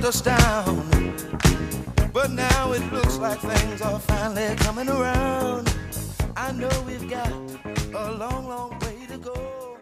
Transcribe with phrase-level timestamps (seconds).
[0.00, 0.88] held us down.
[2.12, 5.74] But now it looks like things are finally coming around.
[6.36, 9.78] I know we've got a long, long way to go.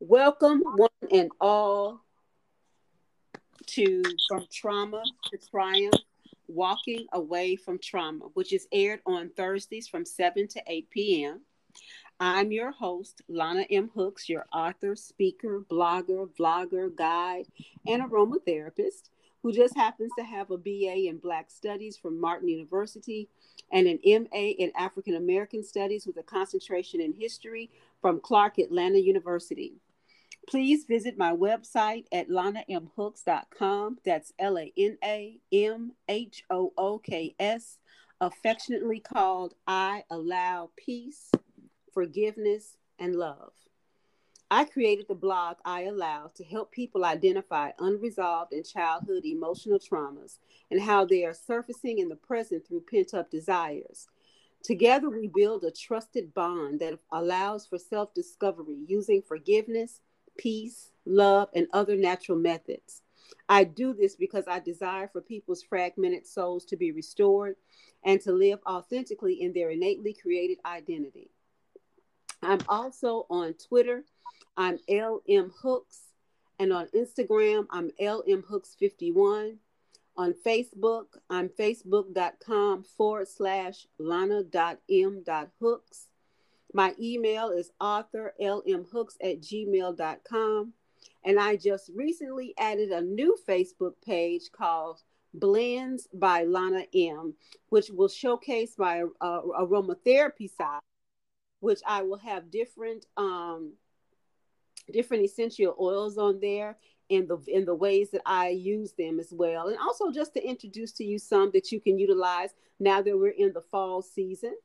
[0.00, 2.00] Welcome, one and all,
[3.66, 5.94] to From Trauma to Triumph
[6.48, 11.40] Walking Away from Trauma, which is aired on Thursdays from 7 to 8 p.m.
[12.22, 13.90] I'm your host, Lana M.
[13.94, 17.46] Hooks, your author, speaker, blogger, vlogger, guide,
[17.86, 19.08] and aromatherapist
[19.42, 23.30] who just happens to have a BA in Black Studies from Martin University
[23.72, 27.70] and an MA in African American Studies with a concentration in history
[28.02, 29.72] from Clark Atlanta University.
[30.46, 33.98] Please visit my website at lanamhooks.com.
[34.04, 37.78] That's L A N A M H O O K S,
[38.20, 41.30] affectionately called I Allow Peace
[41.92, 43.52] forgiveness, and love.
[44.52, 50.38] I created the blog I Allow to help people identify unresolved and childhood emotional traumas
[50.72, 54.08] and how they are surfacing in the present through pent up desires.
[54.62, 60.00] Together, we build a trusted bond that allows for self discovery using forgiveness,
[60.36, 63.02] peace, love, and other natural methods.
[63.48, 67.54] I do this because I desire for people's fragmented souls to be restored
[68.04, 71.30] and to live authentically in their innately created identity.
[72.42, 74.04] I'm also on Twitter.
[74.56, 75.98] I'm LM Hooks.
[76.58, 79.56] And on Instagram, I'm LM Hooks51.
[80.16, 84.48] On Facebook, I'm facebook.com forward slash lana.m.hooks.
[86.72, 90.72] My email is authorlmhooks at gmail.com.
[91.24, 95.02] And I just recently added a new Facebook page called
[95.34, 97.34] Blends by Lana M,
[97.68, 100.80] which will showcase my uh, aromatherapy side
[101.60, 103.74] which I will have different um
[104.90, 106.76] different essential oils on there
[107.08, 109.68] in the in the ways that I use them as well.
[109.68, 113.28] And also just to introduce to you some that you can utilize now that we're
[113.28, 114.56] in the fall season.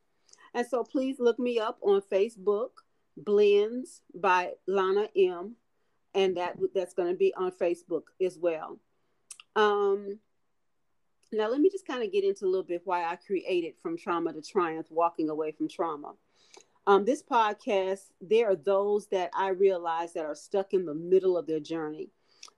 [0.54, 2.70] And so please look me up on Facebook,
[3.18, 5.56] Blends by Lana M,
[6.14, 8.80] and that that's going to be on Facebook as well.
[9.56, 10.20] Um
[11.32, 13.98] now let me just kind of get into a little bit why I created from
[13.98, 16.14] trauma to triumph walking away from trauma
[16.88, 21.38] um, this podcast, there are those that I realize that are stuck in the middle
[21.38, 22.10] of their journey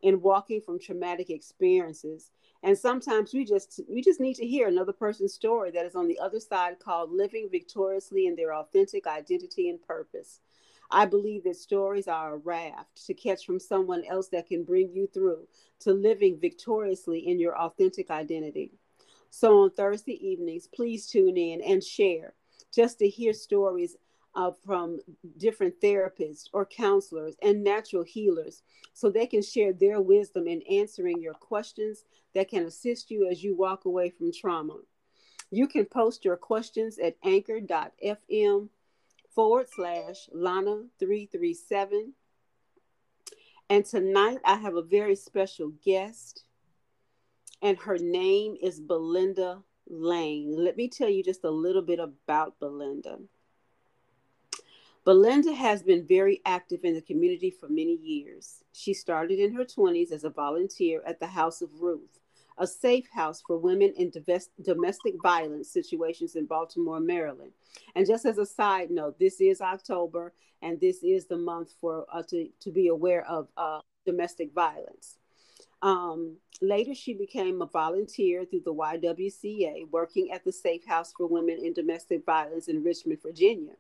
[0.03, 2.31] and walking from traumatic experiences.
[2.63, 6.07] And sometimes we just we just need to hear another person's story that is on
[6.07, 10.39] the other side called living victoriously in their authentic identity and purpose.
[10.89, 14.91] I believe that stories are a raft to catch from someone else that can bring
[14.91, 15.47] you through
[15.81, 18.71] to living victoriously in your authentic identity.
[19.29, 22.33] So on Thursday evenings, please tune in and share
[22.73, 23.95] just to hear stories
[24.37, 24.99] uh, from
[25.37, 28.61] different therapists or counselors and natural healers
[28.93, 32.05] so they can share their wisdom in answering your questions
[32.35, 34.77] that can assist you as you walk away from trauma.
[35.49, 38.69] You can post your questions at anchor.fm
[39.33, 42.11] forward slash Lana337.
[43.69, 46.43] And tonight I have a very special guest,
[47.61, 50.53] and her name is Belinda Lane.
[50.55, 53.17] Let me tell you just a little bit about Belinda.
[55.07, 58.61] Belinda has been very active in the community for many years.
[58.73, 62.19] She started in her 20s as a volunteer at the House of Ruth,
[62.57, 64.11] a safe house for women in
[64.61, 67.53] domestic violence situations in Baltimore, Maryland.
[67.95, 72.05] And just as a side note, this is October, and this is the month for
[72.11, 75.15] uh, to, to be aware of uh, domestic violence.
[75.81, 81.27] Um, later, she became a volunteer through the YWCA, working at the Safe House for
[81.27, 83.75] Women in Domestic Violence in Richmond, Virginia.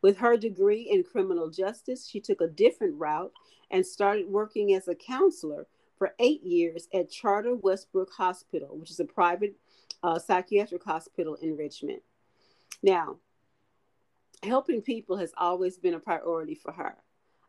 [0.00, 3.32] With her degree in criminal justice, she took a different route
[3.70, 5.66] and started working as a counselor
[5.96, 9.56] for eight years at Charter Westbrook Hospital, which is a private
[10.02, 12.00] uh, psychiatric hospital in Richmond.
[12.82, 13.16] Now,
[14.42, 16.96] helping people has always been a priority for her.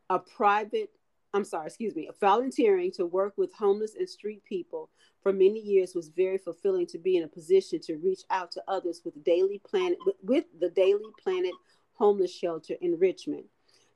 [0.09, 0.89] A private,
[1.33, 4.89] I'm sorry, excuse me, volunteering to work with homeless and street people
[5.21, 8.63] for many years was very fulfilling to be in a position to reach out to
[8.67, 11.51] others with daily planet with, with the Daily Planet
[12.00, 13.44] homeless shelter in Richmond.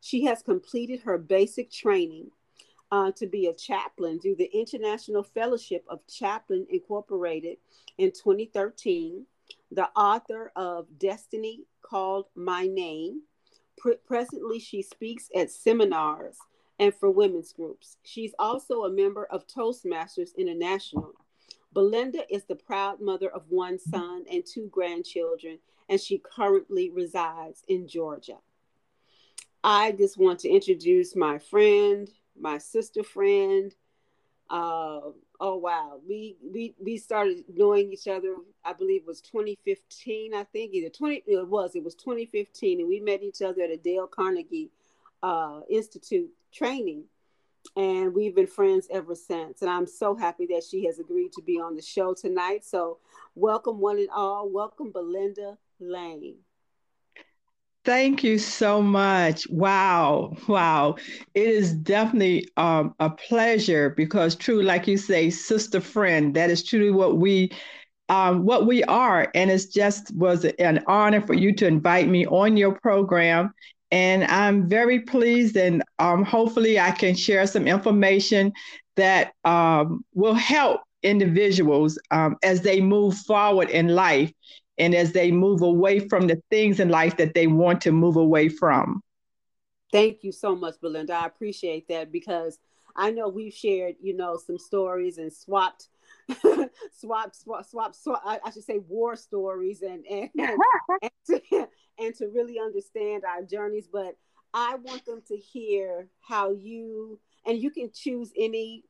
[0.01, 2.29] She has completed her basic training
[2.91, 7.57] uh, to be a chaplain through the International Fellowship of Chaplain Incorporated
[7.97, 9.25] in 2013,
[9.71, 13.21] the author of Destiny Called My Name.
[13.77, 16.37] Pre- presently, she speaks at seminars
[16.79, 17.97] and for women's groups.
[18.03, 21.13] She's also a member of Toastmasters International.
[21.73, 25.59] Belinda is the proud mother of one son and two grandchildren
[25.89, 28.37] and she currently resides in Georgia.
[29.63, 32.09] I just want to introduce my friend,
[32.39, 33.73] my sister friend,
[34.49, 34.99] Uh,
[35.39, 38.35] oh wow, we we we started knowing each other.
[38.63, 40.33] I believe it was 2015.
[40.35, 43.71] I think either 20 it was it was 2015, and we met each other at
[43.71, 44.69] a Dale Carnegie
[45.23, 47.05] uh, Institute training,
[47.75, 49.61] and we've been friends ever since.
[49.61, 52.63] And I'm so happy that she has agreed to be on the show tonight.
[52.63, 52.99] So,
[53.35, 54.49] welcome one and all.
[54.49, 56.37] Welcome Belinda Lane.
[57.85, 59.49] Thank you so much.
[59.49, 60.37] Wow.
[60.47, 60.95] Wow.
[61.33, 66.63] It is definitely um, a pleasure because true, like you say, sister friend, that is
[66.63, 67.51] truly what we
[68.09, 69.29] um, what we are.
[69.33, 73.53] And it's just was an honor for you to invite me on your program.
[73.93, 78.51] And I'm very pleased and um, hopefully I can share some information
[78.95, 84.31] that um, will help individuals um, as they move forward in life
[84.79, 88.15] and as they move away from the things in life that they want to move
[88.15, 88.99] away from.
[89.91, 91.13] Thank you so much, Belinda.
[91.13, 92.57] I appreciate that because
[92.95, 95.89] I know we've shared, you know, some stories and swapped,
[96.91, 100.57] swapped, swap, swap, swapped I, I, should say war stories and and, and,
[101.01, 101.67] and, to,
[101.99, 103.87] and to really understand our journeys.
[103.91, 104.15] But
[104.53, 108.83] I want them to hear how you and you can choose any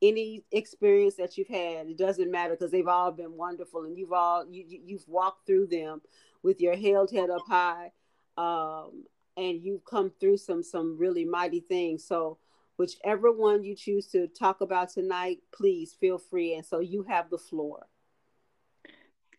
[0.00, 4.12] any experience that you've had it doesn't matter because they've all been wonderful and you've
[4.12, 6.00] all you, you've walked through them
[6.44, 7.90] with your held head up high
[8.36, 9.04] um,
[9.36, 12.38] and you've come through some some really mighty things so
[12.78, 17.28] whichever one you choose to talk about tonight please feel free and so you have
[17.30, 17.86] the floor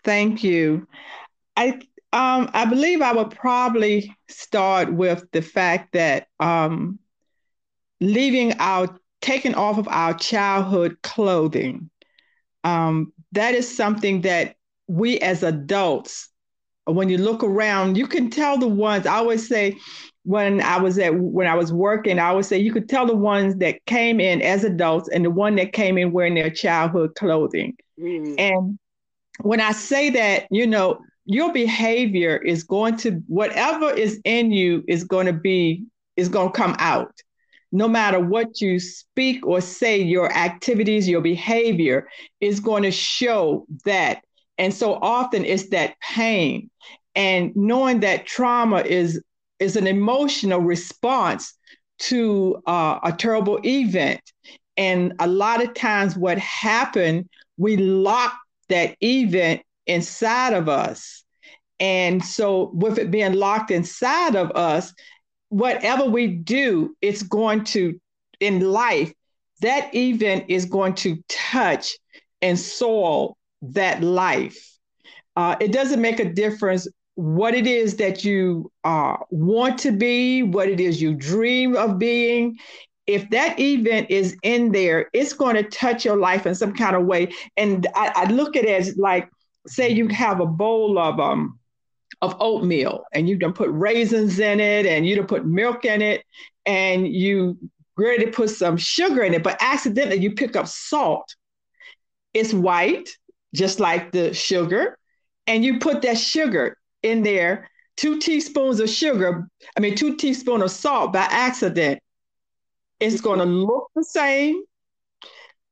[0.03, 0.87] thank you
[1.57, 1.79] i
[2.11, 6.99] um, i believe i would probably start with the fact that um,
[7.99, 11.89] leaving out taking off of our childhood clothing.
[12.63, 14.55] Um, that is something that
[14.87, 16.29] we as adults,
[16.85, 19.05] when you look around, you can tell the ones.
[19.05, 19.77] I always say,
[20.29, 23.15] when I was at when I was working, I would say you could tell the
[23.15, 27.15] ones that came in as adults and the one that came in wearing their childhood
[27.15, 27.75] clothing.
[27.99, 28.35] Mm.
[28.37, 28.79] And
[29.41, 34.83] when I say that, you know, your behavior is going to whatever is in you
[34.87, 35.85] is going to be
[36.15, 37.11] is going to come out
[37.71, 42.07] no matter what you speak or say, your activities, your behavior
[42.39, 44.21] is going to show that.
[44.59, 46.69] And so often it's that pain.
[47.15, 49.21] And knowing that trauma is,
[49.59, 51.53] is an emotional response
[51.99, 54.21] to uh, a terrible event.
[54.77, 57.27] And a lot of times, what happened,
[57.57, 58.37] we lock
[58.69, 61.23] that event inside of us.
[61.79, 64.93] And so, with it being locked inside of us,
[65.49, 67.99] whatever we do, it's going to,
[68.39, 69.11] in life,
[69.61, 71.97] that event is going to touch
[72.41, 74.77] and soil that life.
[75.35, 76.87] Uh, it doesn't make a difference
[77.19, 81.99] what it is that you uh, want to be, what it is you dream of
[81.99, 82.57] being.
[83.07, 86.95] If that event is in there, it's going to touch your life in some kind
[86.95, 87.33] of way.
[87.57, 89.29] And I, I look at it as like,
[89.67, 91.59] say you have a bowl of um,
[92.21, 96.01] of oatmeal and you don't put raisins in it and you don't put milk in
[96.01, 96.23] it
[96.65, 97.57] and you
[97.97, 101.35] ready to put some sugar in it, but accidentally you pick up salt.
[102.33, 103.09] It's white,
[103.53, 104.97] just like the sugar,
[105.47, 110.63] and you put that sugar in there, two teaspoons of sugar, I mean, two teaspoons
[110.63, 112.01] of salt by accident.
[112.99, 114.63] It's going to look the same.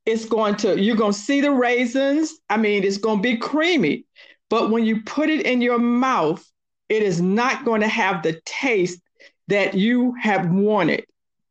[0.06, 2.34] It's going to, you're going to see the raisins.
[2.50, 4.06] I mean, it's going to be creamy,
[4.50, 6.46] but when you put it in your mouth,
[6.88, 9.02] it is not going to have the taste
[9.48, 11.06] that you have wanted.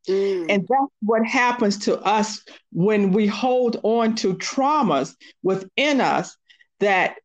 [0.07, 0.45] Mm.
[0.49, 6.35] And that's what happens to us when we hold on to traumas within us
[6.79, 7.17] that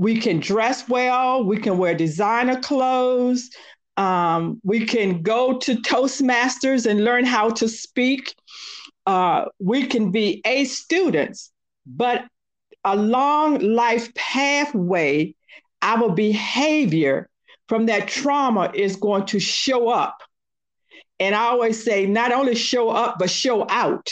[0.00, 3.50] we can dress well, we can wear designer clothes,
[3.98, 8.34] um, we can go to Toastmasters and learn how to speak.
[9.04, 11.52] Uh, we can be A students,
[11.84, 12.24] but
[12.82, 15.34] a long life pathway,
[15.82, 17.28] our behavior
[17.68, 20.16] from that trauma is going to show up.
[21.18, 24.08] And I always say, not only show up, but show out.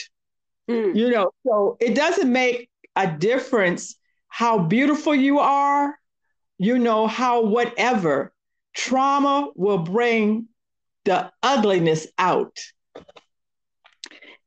[0.69, 0.95] Mm.
[0.95, 3.98] You know, so it doesn't make a difference
[4.39, 5.99] how beautiful you are,
[6.59, 8.33] you know, how whatever.
[8.73, 10.47] Trauma will bring
[11.05, 12.57] the ugliness out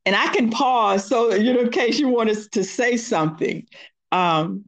[0.06, 3.68] and I can pause so you know in case you want us to say something.
[4.14, 4.64] Um,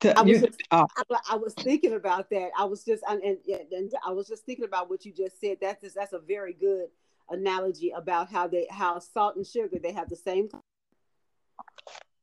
[0.00, 2.50] to, I, was uh, I, I, was thinking about that.
[2.58, 3.38] I was just and, and,
[3.70, 5.58] and I was just thinking about what you just said.
[5.60, 6.86] That's just, that's a very good
[7.30, 10.48] analogy about how they how salt and sugar they have the same.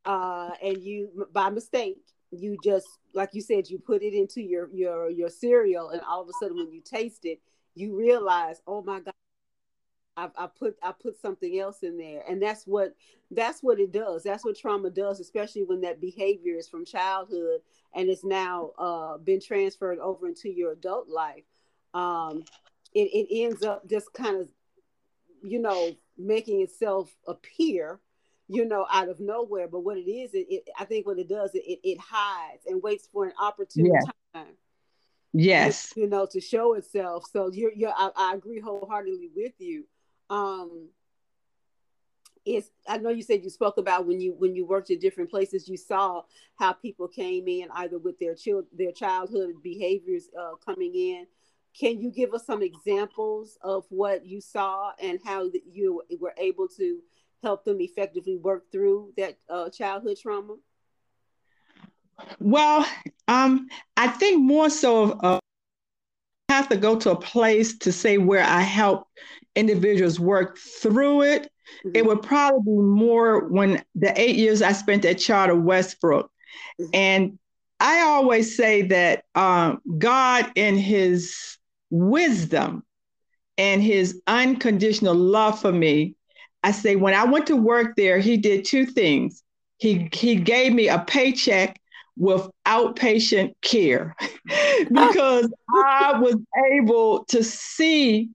[0.03, 4.69] Uh, and you by mistake you just like you said you put it into your
[4.73, 7.39] your your cereal and all of a sudden when you taste it
[7.75, 9.13] you realize oh my god
[10.17, 12.95] I, I put I put something else in there, and that's what
[13.31, 14.23] that's what it does.
[14.23, 17.61] That's what trauma does, especially when that behavior is from childhood
[17.93, 21.43] and it's now uh, been transferred over into your adult life.
[21.93, 22.43] Um,
[22.93, 24.49] it, it ends up just kind of,
[25.43, 27.99] you know, making itself appear,
[28.51, 29.67] you know, out of nowhere.
[29.67, 32.83] But what it is, it, it I think what it does, it, it hides and
[32.83, 34.01] waits for an opportune yeah.
[34.33, 34.53] time.
[35.33, 35.93] Yes.
[35.95, 37.25] You know, to show itself.
[37.31, 39.85] So you're, you're I, I agree wholeheartedly with you.
[40.29, 40.89] Um,
[42.43, 45.29] is I know you said you spoke about when you when you worked at different
[45.29, 46.23] places, you saw
[46.55, 51.27] how people came in either with their child their childhood behaviors uh, coming in.
[51.79, 56.67] Can you give us some examples of what you saw and how you were able
[56.67, 56.99] to
[57.43, 60.55] help them effectively work through that uh, childhood trauma?
[62.39, 62.85] Well,
[63.27, 63.67] um,
[63.97, 65.39] I think more so uh,
[66.49, 69.07] have to go to a place to say where I help
[69.55, 71.51] individuals work through it
[71.85, 71.95] Mm-hmm.
[71.95, 76.29] It would probably be more when the eight years I spent at Charter Westbrook.
[76.79, 76.89] Mm-hmm.
[76.93, 77.39] And
[77.79, 81.57] I always say that um, God, in his
[81.89, 82.83] wisdom
[83.57, 86.15] and his unconditional love for me,
[86.63, 89.43] I say, when I went to work there, he did two things.
[89.77, 91.79] He, he gave me a paycheck
[92.17, 94.15] with outpatient care
[94.91, 96.35] because I was
[96.71, 98.29] able to see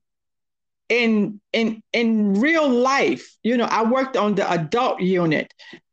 [0.88, 5.52] in in in real life, you know, I worked on the adult unit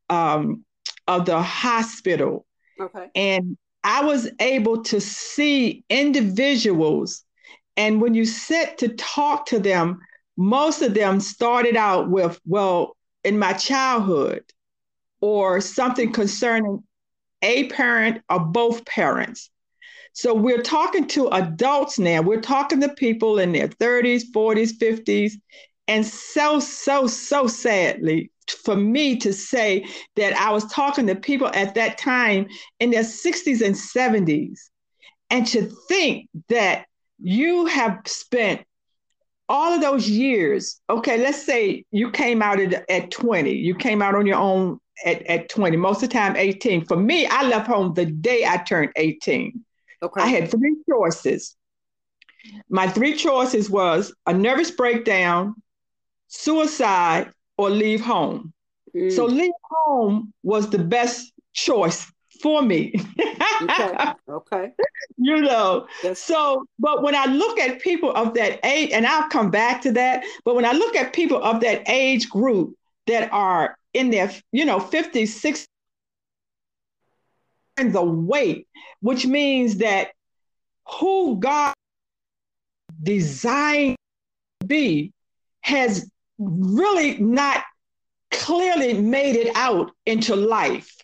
[0.09, 0.63] um,
[1.07, 2.45] of the hospital,
[2.79, 7.23] okay, and I was able to see individuals,
[7.75, 9.99] and when you sit to talk to them,
[10.37, 14.43] most of them started out with, "Well, in my childhood,"
[15.21, 16.83] or something concerning
[17.41, 19.49] a parent or both parents.
[20.13, 22.21] So we're talking to adults now.
[22.21, 25.33] We're talking to people in their 30s, 40s, 50s.
[25.87, 28.31] And so, so, so sadly,
[28.63, 29.85] for me to say
[30.15, 32.47] that I was talking to people at that time
[32.79, 34.69] in their 60s and 70s,
[35.29, 36.85] and to think that
[37.19, 38.61] you have spent
[39.53, 40.81] all of those years.
[40.89, 44.79] Okay, let's say you came out at, at 20, you came out on your own
[45.05, 46.85] at, at 20, most of the time 18.
[46.85, 49.63] For me, I left home the day I turned 18.
[50.01, 50.21] Okay.
[50.21, 51.55] I had three choices.
[52.67, 55.53] My three choices was a nervous breakdown,
[56.27, 58.53] suicide, or leave home.
[58.95, 59.11] Mm.
[59.15, 59.53] So leave
[59.85, 62.11] home was the best choice
[62.43, 62.93] for me.
[63.63, 63.95] okay.
[64.29, 64.71] Okay.
[65.17, 69.51] You know, so, but when I look at people of that age, and I'll come
[69.51, 72.75] back to that, but when I look at people of that age group
[73.07, 75.65] that are in their, you know, 50s,
[77.77, 78.67] 60s, the weight,
[79.01, 80.11] which means that
[80.99, 81.73] who God
[83.01, 83.97] designed
[84.61, 85.13] to be
[85.61, 86.09] has
[86.39, 87.63] really not
[88.31, 90.97] clearly made it out into life.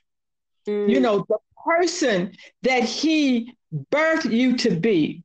[0.70, 0.90] Mm.
[0.90, 3.54] You know, the person that he
[3.92, 5.24] birthed you to be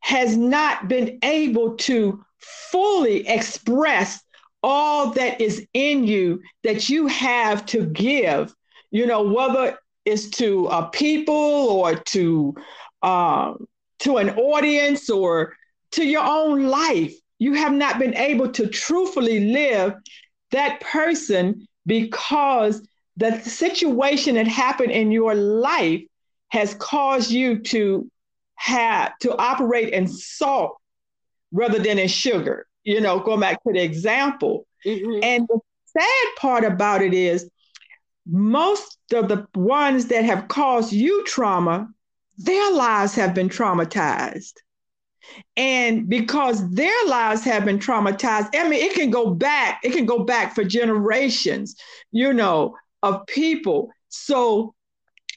[0.00, 4.22] has not been able to fully express
[4.62, 8.54] all that is in you that you have to give,
[8.90, 12.54] you know, whether it's to a people or to
[13.02, 13.66] um,
[14.00, 15.54] to an audience or
[15.92, 17.14] to your own life.
[17.38, 19.94] You have not been able to truthfully live
[20.50, 22.86] that person because
[23.16, 26.02] the situation that happened in your life
[26.48, 28.10] has caused you to
[28.56, 30.76] have to operate in salt
[31.52, 32.66] rather than in sugar.
[32.82, 34.66] You know, going back to the example.
[34.84, 35.20] Mm-hmm.
[35.22, 37.48] And the sad part about it is
[38.26, 41.88] most of the ones that have caused you trauma,
[42.38, 44.54] their lives have been traumatized.
[45.56, 50.04] And because their lives have been traumatized, I mean, it can go back, it can
[50.04, 51.76] go back for generations,
[52.12, 53.90] you know, of people.
[54.08, 54.74] So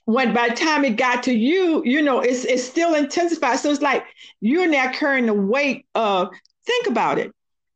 [0.05, 3.59] when by the time it got to you, you know, it's it's still intensified.
[3.59, 4.05] So it's like
[4.39, 6.29] you're now carrying the weight of
[6.65, 7.31] think about it.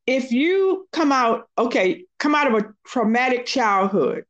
[0.07, 4.25] If you come out, okay, come out of a traumatic childhood,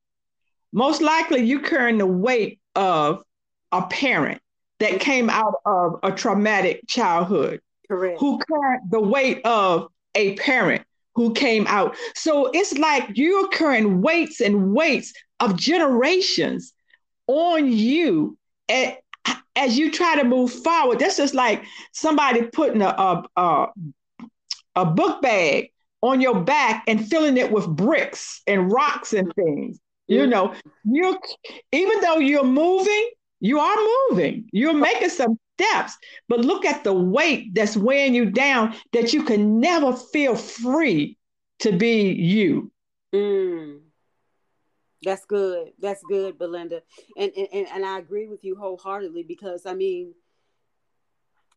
[0.74, 3.24] most likely you're carrying the weight of
[3.72, 4.42] a parent
[4.80, 7.62] that came out of a traumatic childhood.
[7.88, 8.20] Correct.
[8.20, 10.84] Who carried the weight of a parent
[11.16, 11.96] who came out.
[12.16, 16.74] So it's like you're carrying weights and weights of generations
[17.28, 18.38] on you
[18.70, 19.00] at,
[19.56, 21.00] as you try to move forward.
[21.00, 23.68] That's just like somebody putting a, a, a,
[24.76, 29.80] a book bag on your back and filling it with bricks and rocks and things.
[30.08, 30.54] You know,
[30.84, 31.18] you
[31.72, 33.78] even though you're moving, you are
[34.10, 34.50] moving.
[34.52, 34.74] You're oh.
[34.74, 39.60] making some steps, but look at the weight that's weighing you down that you can
[39.60, 41.18] never feel free
[41.60, 42.72] to be you.
[43.14, 43.80] Mm.
[45.04, 45.74] That's good.
[45.80, 46.84] That's good, Belinda.
[47.18, 50.14] And, and and I agree with you wholeheartedly because I mean,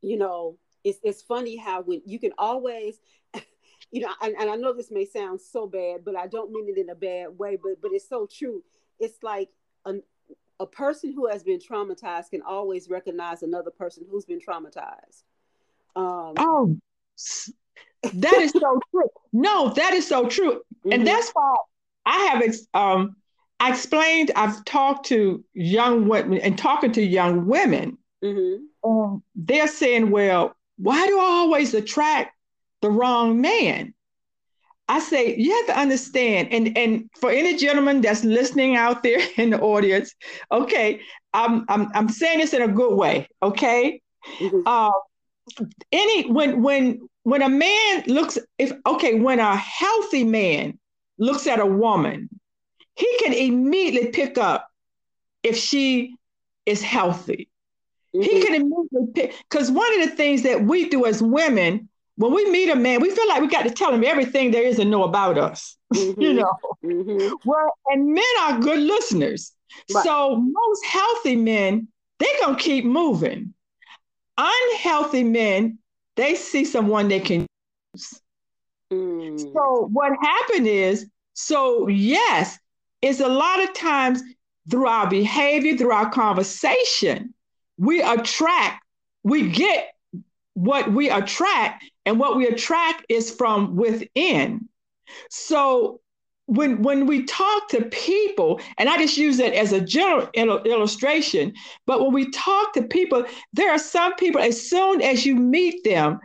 [0.01, 2.99] you know, it's it's funny how when you can always
[3.91, 6.69] you know, and, and I know this may sound so bad, but I don't mean
[6.69, 8.63] it in a bad way, but but it's so true.
[8.99, 9.51] It's like
[9.85, 9.95] a,
[10.61, 15.23] a person who has been traumatized can always recognize another person who's been traumatized.
[15.97, 16.77] Um, oh,
[18.03, 19.09] that is so true.
[19.33, 20.93] No, that is so true, mm-hmm.
[20.93, 21.55] and that's why
[22.07, 23.17] I have um,
[23.61, 24.31] I explained.
[24.37, 27.99] I've talked to young women and talking to young women.
[28.23, 28.89] Mm-hmm.
[28.89, 32.35] Um, they're saying, "Well, why do I always attract
[32.85, 33.95] the wrong man.
[34.89, 39.21] I say you have to understand, and and for any gentleman that's listening out there
[39.37, 40.15] in the audience,
[40.53, 41.01] okay,
[41.33, 44.01] I'm I'm I'm saying this in a good way, okay.
[44.39, 44.61] Mm-hmm.
[44.67, 44.91] Uh,
[45.93, 50.79] any when when when a man looks if okay when a healthy man
[51.19, 52.29] looks at a woman,
[52.95, 54.69] he can immediately pick up
[55.43, 56.15] if she
[56.67, 57.49] is healthy.
[58.15, 58.23] Mm-hmm.
[58.23, 62.33] He can immediately pick because one of the things that we do as women when
[62.33, 64.77] we meet a man, we feel like we got to tell him everything there is
[64.77, 65.77] to know about us.
[65.95, 66.21] Mm-hmm.
[66.21, 66.53] you know,
[66.85, 67.35] mm-hmm.
[67.45, 69.53] well, and men are good listeners.
[69.95, 70.03] Right.
[70.03, 71.87] So most healthy men,
[72.19, 73.55] they gonna keep moving.
[74.37, 75.79] Unhealthy men,
[76.17, 77.47] they see someone they can
[77.95, 78.21] use.
[78.93, 79.39] Mm.
[79.39, 82.59] So what happened is, so yes,
[83.01, 84.21] it's a lot of times
[84.69, 87.35] through our behavior, through our conversation,
[87.79, 88.83] we attract,
[89.23, 89.95] we get
[90.55, 94.69] what we attract, and what we attract is from within.
[95.31, 96.01] So
[96.47, 100.29] when when we talk to people, and I just use it as a general
[100.65, 101.55] illustration,
[101.87, 105.85] but when we talk to people, there are some people, as soon as you meet
[105.85, 106.21] them,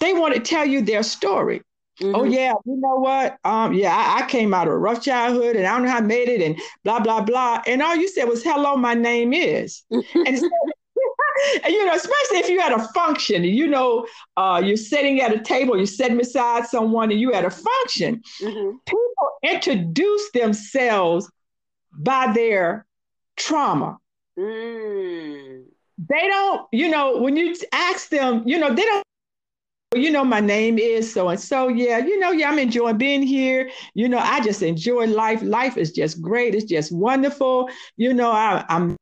[0.00, 1.62] they want to tell you their story.
[2.00, 2.14] Oh, mm-hmm.
[2.16, 3.38] Oh yeah, you know what?
[3.44, 5.98] Um, yeah, I, I, came out of a rough childhood, and I don't know how
[5.98, 7.62] I made it, and blah blah blah.
[7.66, 10.50] And all you said was, "Hello, my name is." and so
[11.62, 14.06] and you know, especially if you had a function, you know,
[14.36, 18.22] uh, you're sitting at a table, you're sitting beside someone, and you had a function.
[18.40, 18.76] Mm-hmm.
[18.86, 21.30] People introduce themselves
[21.92, 22.86] by their
[23.36, 23.98] trauma.
[24.38, 25.64] Mm.
[25.96, 29.04] They don't, you know, when you ask them, you know, they don't
[29.94, 31.68] you know, my name is so and so.
[31.68, 33.70] Yeah, you know, yeah, I'm enjoying being here.
[33.94, 35.40] You know, I just enjoy life.
[35.42, 36.54] Life is just great.
[36.56, 37.68] It's just wonderful.
[37.96, 38.96] You know, I, married.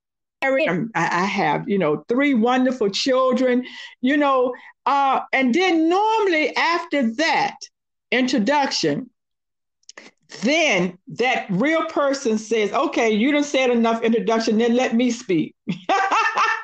[0.94, 3.64] I have, you know, three wonderful children,
[4.00, 4.54] you know,
[4.86, 7.56] uh, and then normally after that
[8.10, 9.10] introduction,
[10.40, 15.54] then that real person says, okay, you done said enough introduction, then let me speak.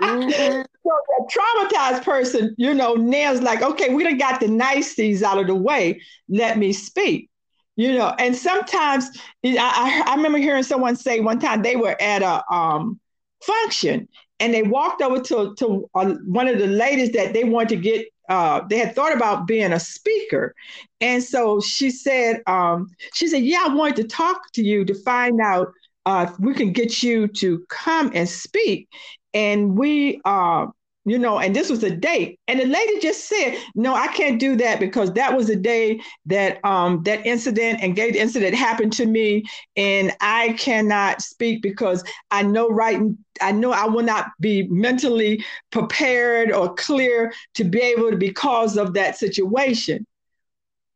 [0.03, 0.63] mm-hmm.
[0.89, 5.37] So that traumatized person, you know, nails like, okay, we done got the niceties out
[5.37, 7.29] of the way, let me speak.
[7.77, 9.11] You know, and sometimes
[9.45, 12.99] I, I remember hearing someone say one time they were at a um,
[13.43, 14.09] function.
[14.41, 17.77] And they walked over to, to uh, one of the ladies that they wanted to
[17.77, 20.55] get, uh, they had thought about being a speaker.
[21.01, 24.95] And so she said, um, she said, yeah, I wanted to talk to you to
[25.03, 25.73] find out
[26.07, 28.89] uh, if we can get you to come and speak.
[29.35, 30.67] And we, uh,
[31.09, 32.39] you know, and this was a date.
[32.49, 36.01] And the lady just said, no, I can't do that because that was the day
[36.27, 39.45] that um that incident and gay incident happened to me.
[39.77, 43.01] And I cannot speak because I know right
[43.41, 48.77] I know I will not be mentally prepared or clear to be able to because
[48.77, 50.07] of that situation.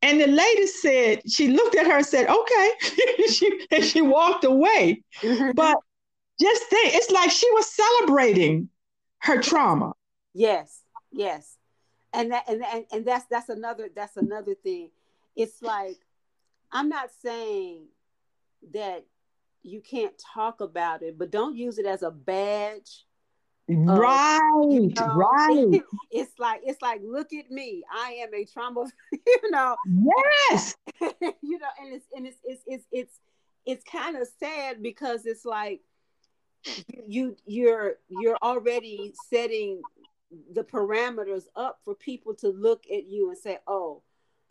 [0.03, 2.71] And the lady said, she looked at her and said, okay.
[3.29, 5.03] she, and she walked away.
[5.21, 5.53] Mm-hmm.
[5.55, 5.79] But
[6.41, 8.69] just think, it's like she was celebrating
[9.21, 9.93] her trauma.
[10.35, 11.57] Yes, yes,
[12.13, 14.91] and that and and, and that's that's another that's another thing.
[15.37, 15.99] It's like
[16.71, 17.87] I'm not saying
[18.73, 19.05] that
[19.63, 23.05] you can't talk about it, but don't use it as a badge.
[23.69, 24.41] Right,
[24.71, 25.83] you know, right.
[26.11, 27.85] it's like it's like look at me.
[27.93, 29.77] I am a trauma, you know.
[30.51, 30.75] Yes.
[31.01, 33.19] you know, and it's and it's it's it's it's
[33.65, 35.81] it's kind of sad because it's like
[37.07, 39.83] you you're you're already setting
[40.53, 44.03] the parameters up for people to look at you and say, "Oh,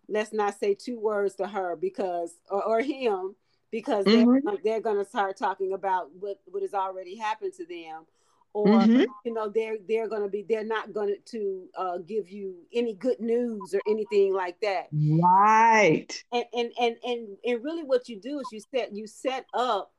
[0.08, 3.36] let's not say two words to her because or, or him
[3.72, 4.46] because mm-hmm.
[4.48, 8.06] they're, they're going to start talking about what what has already happened to them."
[8.54, 9.04] Or mm-hmm.
[9.24, 13.20] you know they're they're gonna be they're not going to uh, give you any good
[13.22, 14.88] news or anything like that.
[14.92, 16.12] Right.
[16.34, 19.94] And and and and and really, what you do is you set you set up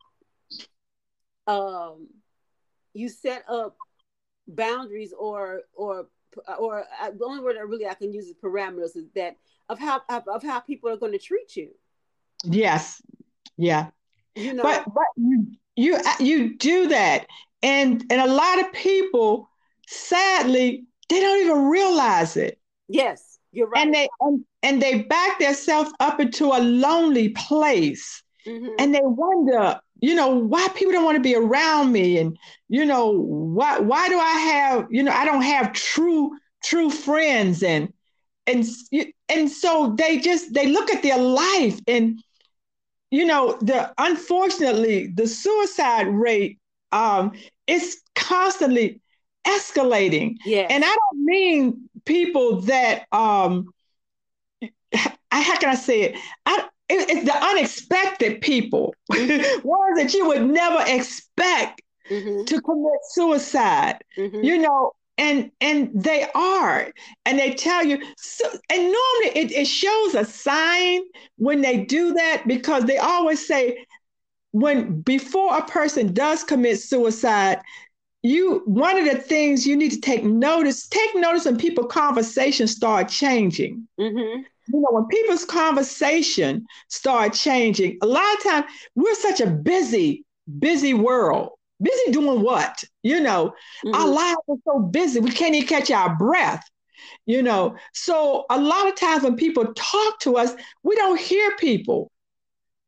[1.46, 2.08] um
[2.94, 3.76] you set up
[4.48, 6.08] boundaries or or
[6.58, 9.36] or uh, the only word I really I can use is parameters is that
[9.68, 11.70] of how of, of how people are going to treat you.
[12.44, 13.02] Yes.
[13.56, 13.90] Yeah.
[14.34, 17.26] You know, But but you you you do that,
[17.62, 19.48] and and a lot of people,
[19.86, 23.84] sadly, they don't even realize it, yes, you're right.
[23.84, 28.74] and they and, and they back themselves up into a lonely place, Mhm.
[28.78, 32.36] and they wonder, you know, why people don't want to be around me, and
[32.68, 37.62] you know, why why do I have, you know, I don't have true true friends,
[37.62, 37.92] and
[38.46, 38.64] and
[39.28, 42.20] and so they just they look at their life and
[43.10, 46.58] you know the unfortunately the suicide rate
[46.92, 47.32] um
[47.66, 49.00] is constantly
[49.46, 50.36] escalating.
[50.44, 53.72] Yeah and i don't mean people that um
[55.30, 56.18] how can i say it?
[56.46, 62.46] I, it, it's the unexpected people ones that you would never expect Mhm.
[62.46, 64.44] to commit suicide Mhm.
[64.44, 66.90] you know and and they are
[67.26, 71.00] and they tell you so and normally it, it shows a sign
[71.36, 73.84] when they do that because they always say
[74.52, 77.58] when before a person does commit suicide
[78.22, 82.72] you one of the things you need to take notice take notice when people conversations
[82.72, 84.44] start changing Mhm.
[84.68, 90.24] You know when people's conversation start changing a lot of times we're such a busy
[90.58, 91.50] busy world.
[91.80, 92.82] Busy doing what?
[93.02, 93.54] You know
[93.92, 94.14] our Mhm.
[94.14, 96.64] lives are so busy we can't even catch our breath
[97.26, 97.76] you know.
[97.94, 102.10] So a lot of times when people talk to us we don't hear people.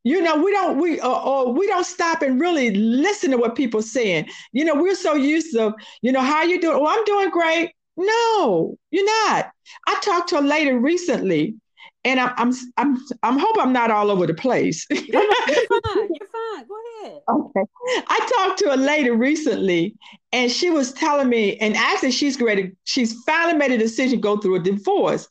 [0.04, 3.56] You know we don't we or, or we don't stop and really listen to what
[3.56, 4.28] people are saying.
[4.52, 6.76] You know we're so used to you know how you doing?
[6.78, 7.72] Oh i'm doing great.
[7.96, 9.50] No you're not.
[9.86, 11.56] I talked to a lady recently
[12.04, 15.80] and i'm i'm i'm, I'm hope i'm not all over the place No, no, you're
[15.82, 16.08] fine.
[16.12, 16.66] You're fine.
[16.66, 17.20] Go ahead.
[17.28, 17.64] Okay.
[18.08, 19.94] I talked to a lady recently
[20.32, 24.22] and she was telling me, and actually she's ready, she's finally made a decision to
[24.22, 25.28] go through a divorce.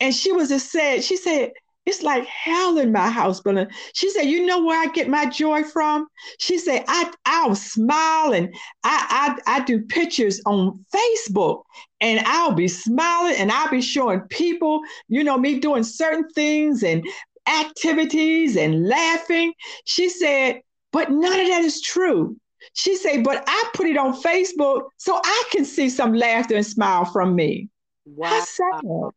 [0.00, 1.52] And she was just said, she said,
[1.86, 3.72] it's like hell in my house, Belinda.
[3.94, 6.06] She said, you know where I get my joy from?
[6.38, 11.62] She said, I I'll smile and I I, I do pictures on Facebook
[12.00, 16.82] and I'll be smiling and I'll be showing people, you know, me doing certain things
[16.82, 17.04] and
[17.48, 19.52] activities and laughing.
[19.84, 20.60] She said,
[20.92, 22.36] but none of that is true.
[22.74, 26.66] She said, but I put it on Facebook so I can see some laughter and
[26.66, 27.68] smile from me.
[28.04, 29.12] Wow.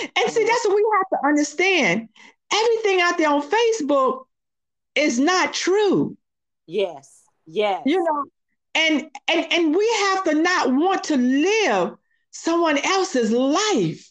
[0.00, 2.08] And see, that's what we have to understand.
[2.52, 4.24] Everything out there on Facebook
[4.94, 6.16] is not true.
[6.66, 7.22] Yes.
[7.46, 7.82] Yes.
[7.86, 8.24] You know,
[8.74, 11.94] and and and we have to not want to live
[12.30, 14.10] someone else's life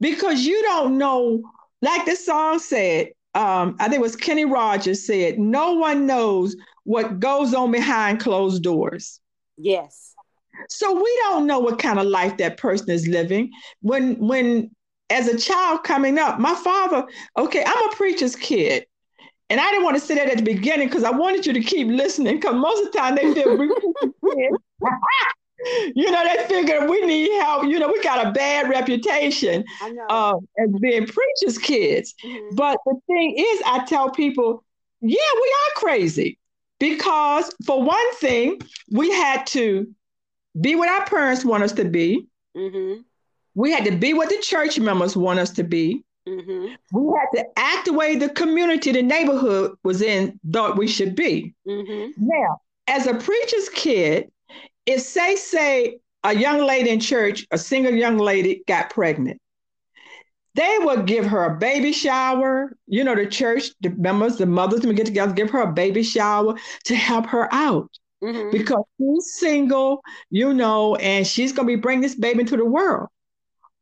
[0.00, 1.42] because you don't know,
[1.80, 6.56] like the song said, um, I think it was Kenny Rogers said, no one knows
[6.84, 9.20] what goes on behind closed doors.
[9.56, 10.14] Yes.
[10.68, 13.50] So we don't know what kind of life that person is living.
[13.80, 14.70] When when
[15.10, 18.86] as a child coming up, my father, okay, I'm a preacher's kid.
[19.48, 21.60] And I didn't want to say that at the beginning because I wanted you to
[21.60, 23.56] keep listening because most of the time they feel
[25.94, 27.64] you know, they figure we need help.
[27.64, 29.64] You know, we got a bad reputation
[30.10, 32.14] uh, as being preachers' kids.
[32.24, 32.56] Mhm.
[32.56, 34.64] But the thing is, I tell people,
[35.00, 36.38] yeah, we are crazy
[36.78, 38.60] because, for one thing,
[38.92, 39.86] we had to
[40.60, 42.26] be what our parents want us to be.
[42.56, 43.04] Mhm.
[43.56, 46.04] We had to be what the church members want us to be.
[46.28, 46.76] Mhm.
[46.92, 51.16] We had to act the way the community, the neighborhood was in, thought we should
[51.16, 51.54] be.
[51.66, 52.12] Mhm.
[52.18, 54.30] Now, as a preacher's kid,
[54.84, 59.40] if say say a young lady in church, a single young lady got pregnant,
[60.54, 62.76] they would give her a baby shower.
[62.86, 66.02] You know, the church, the members, the mothers would get together, give her a baby
[66.02, 67.90] shower to help her out
[68.22, 68.52] Mhm.
[68.52, 73.08] because she's single, you know, and she's gonna be bringing this baby into the world.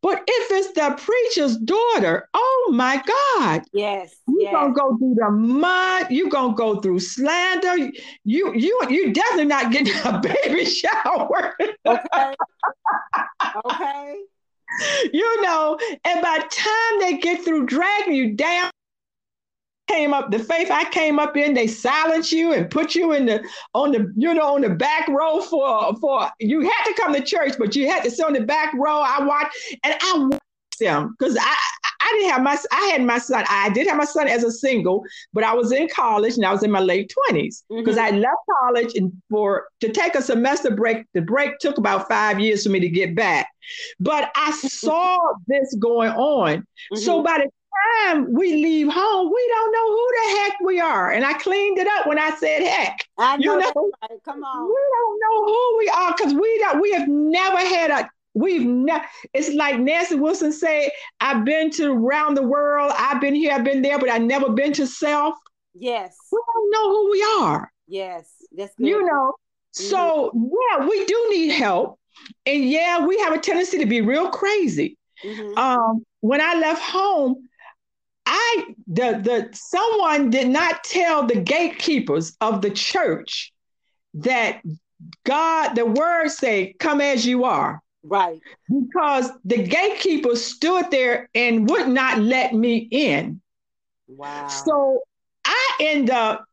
[0.05, 3.03] But if it's the preacher's daughter, oh my
[3.39, 4.15] God, Yes.
[4.29, 4.53] you're Yes.
[4.53, 6.09] gonna go through the mud.
[6.11, 7.75] You're gonna go through slander.
[8.23, 11.57] You you you definitely not getting a baby shower.
[11.87, 12.35] Okay.
[13.65, 14.15] okay.
[15.15, 18.71] you know, and by the time they get through dragging you down,
[19.87, 23.27] came up the faith I came up in, they silence you and put you in
[23.27, 27.13] the on the you know on the back row for for you had to come
[27.15, 29.01] to church, but you had to sit on the back row.
[29.01, 30.41] I watched and I watched
[30.81, 31.55] them because I
[32.01, 33.45] I didn't have my I had my son.
[33.49, 36.53] I did have my son as a single, but I was in college and I
[36.53, 38.01] was in my late twenties because Mhm.
[38.03, 41.05] I left college and for to take a semester break.
[41.15, 43.49] The break took about five years for me to get back,
[44.01, 46.67] but I saw this going on.
[46.95, 47.25] So Mhm.
[47.25, 47.51] by the
[48.05, 51.11] time we leave home, we don't know who the heck we are.
[51.11, 53.07] And I cleaned it up when I said heck.
[53.19, 54.21] I know, you know, right.
[54.25, 54.69] Come on.
[54.69, 58.67] We don't know who we are because we don't we have never had a We've
[58.67, 63.53] never, it's like Nancy Wilson said, I've been to around the world, I've been here,
[63.53, 65.37] I've been there, but I've never been to self.
[65.73, 66.17] Yes.
[66.33, 67.73] We don't know who we are.
[67.87, 68.29] Yes.
[68.51, 68.89] That's good.
[68.89, 69.85] You know, mm-hmm.
[69.85, 72.01] so yeah, we do need help.
[72.45, 74.99] And yeah, we have a tendency to be real crazy.
[75.23, 75.57] Mm-hmm.
[75.57, 77.49] Um, when I left home,
[78.27, 83.53] I the the someone did not tell the gatekeepers of the church
[84.15, 84.63] that
[85.25, 87.83] God, the word say, come as you are.
[88.03, 88.41] Right.
[88.69, 93.41] Because the gatekeeper stood there and would not let me in.
[94.07, 94.49] Wow.
[94.49, 95.01] So
[95.45, 96.45] I end up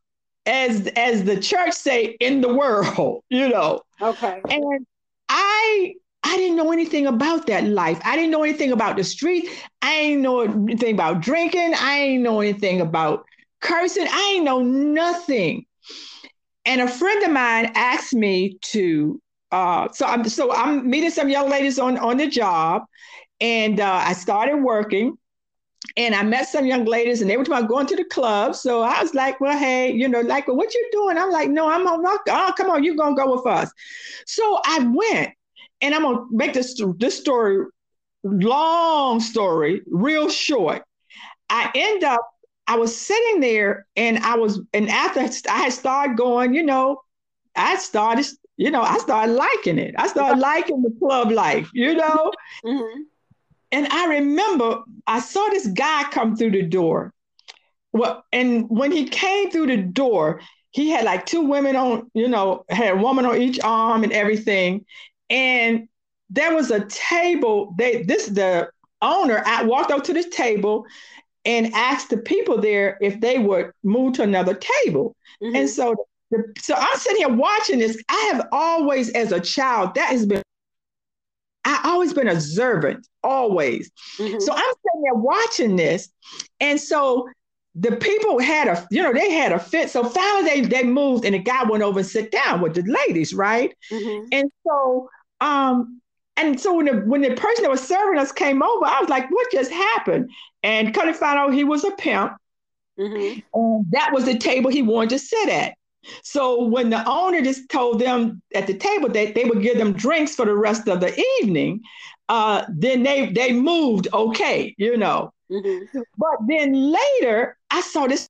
[0.46, 3.82] as as the church say in the world, you know.
[4.00, 4.40] Okay.
[4.48, 4.86] And
[5.28, 8.00] I I didn't know anything about that life.
[8.04, 9.48] I didn't know anything about the street.
[9.82, 11.74] I ain't know anything about drinking.
[11.76, 13.24] I ain't know anything about
[13.60, 14.06] cursing.
[14.08, 15.66] I ain't know nothing.
[16.64, 19.20] And a friend of mine asked me to
[19.52, 22.84] uh, so I'm so I'm meeting some young ladies on on the job,
[23.40, 25.18] and uh, I started working,
[25.96, 28.54] and I met some young ladies, and they were talking about going to the club.
[28.54, 31.18] So I was like, well, hey, you know, like, well, what you doing?
[31.18, 32.02] I'm like, no, I'm on.
[32.02, 32.22] Rock.
[32.30, 33.70] Oh, come on, you gonna go with us?
[34.26, 35.34] So I went,
[35.82, 37.66] and I'm gonna make this this story
[38.24, 40.82] long story real short.
[41.50, 42.20] I end up.
[42.68, 47.02] I was sitting there, and I was, and after I had started going, you know,
[47.56, 48.24] I started
[48.56, 49.94] you know, I started liking it.
[49.98, 52.32] I started liking the club life, you know?
[52.64, 53.02] Mm-hmm.
[53.72, 57.12] And I remember I saw this guy come through the door.
[57.92, 60.40] Well, and when he came through the door,
[60.70, 64.12] he had like two women on, you know, had a woman on each arm and
[64.12, 64.84] everything.
[65.32, 65.88] And
[66.30, 67.74] there was a table.
[67.76, 70.86] They this the owner I walked up to this table
[71.44, 75.16] and asked the people there if they would move to another table.
[75.42, 75.56] Mm-hmm.
[75.56, 75.96] And so
[76.58, 78.02] so I'm sitting here watching this.
[78.08, 80.42] I have always, as a child, that has been,
[81.64, 83.90] I always been observant, always.
[84.18, 84.40] Mm-hmm.
[84.40, 86.10] So I'm sitting there watching this.
[86.60, 87.28] And so
[87.74, 89.90] the people had a, you know, they had a fit.
[89.90, 92.82] So finally they, they moved and the guy went over and sit down with the
[92.82, 93.74] ladies, right?
[93.90, 94.28] Mm-hmm.
[94.32, 95.08] And so,
[95.42, 96.00] um,
[96.36, 99.10] and so when the when the person that was serving us came over, I was
[99.10, 100.30] like, what just happened?
[100.62, 102.32] And kind of found out he was a pimp.
[102.98, 103.40] Mm-hmm.
[103.54, 105.74] And that was the table he wanted to sit at.
[106.22, 109.92] So when the owner just told them at the table that they would give them
[109.92, 111.80] drinks for the rest of the evening,
[112.28, 115.32] uh, then they they moved okay, you know.
[115.50, 116.00] Mm-hmm.
[116.16, 118.28] But then later, I saw this.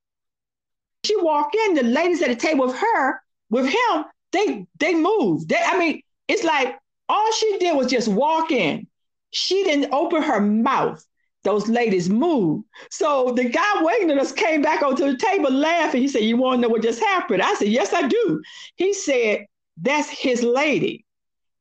[1.05, 3.20] She walked in, the ladies at the table with her,
[3.51, 5.48] with him, they they moved.
[5.48, 8.86] They, I mean, it's like all she did was just walk in.
[9.30, 11.04] She didn't open her mouth
[11.44, 12.64] those ladies moved.
[12.90, 16.00] So the guy waiting on us came back onto the table laughing.
[16.00, 17.42] He said, You want to know what just happened?
[17.42, 18.42] I said, Yes, I do.
[18.76, 19.46] He said,
[19.80, 21.04] That's his lady.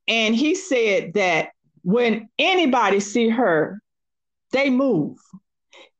[0.08, 1.50] And he said that
[1.82, 3.80] when anybody see her,
[4.52, 5.18] they move.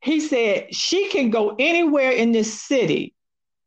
[0.00, 3.14] He said, She can go anywhere in this city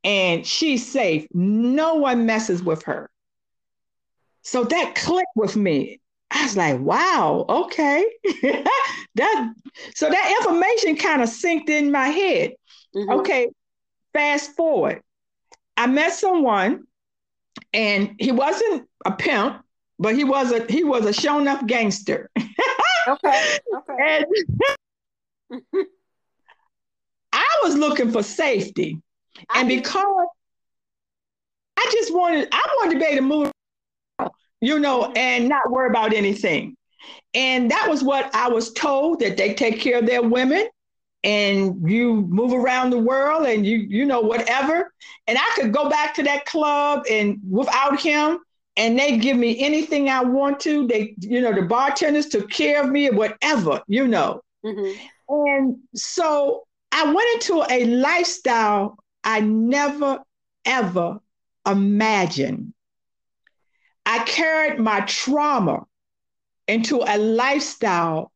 [0.04, 1.28] and she's safe.
[1.34, 3.10] No one messes with her.
[4.46, 6.00] So that clicked with me.
[6.30, 8.06] I was like, wow, okay.
[9.16, 9.54] that
[9.96, 12.54] so that information kind of synced in my head.
[12.96, 13.12] Mm-hmm.
[13.20, 13.50] Okay,
[14.14, 15.02] fast forward.
[15.76, 16.84] I met someone
[17.74, 19.64] and he wasn't a pimp,
[19.98, 22.30] but he was a he was a shown up gangster.
[23.08, 23.58] okay.
[23.76, 23.96] Okay.
[24.00, 24.26] And
[27.34, 29.02] I was looking for safety.
[29.56, 30.28] and because
[31.78, 33.52] I just wanted I wanted to be able to move
[34.66, 36.76] you know, and not worry about anything.
[37.36, 40.68] And that was what I was told that they take care of their women
[41.24, 44.94] and you move around the world and you you know whatever
[45.28, 48.40] and I could go back to that club and without him
[48.78, 52.84] and they give me anything I want to they you know the bartenders took care
[52.84, 55.02] of me or whatever you know mm-hmm.
[55.28, 60.20] and so I went into a lifestyle I never
[60.64, 61.20] ever
[61.66, 62.75] imagined
[64.06, 65.86] I carried my trauma
[66.68, 68.32] into a lifestyle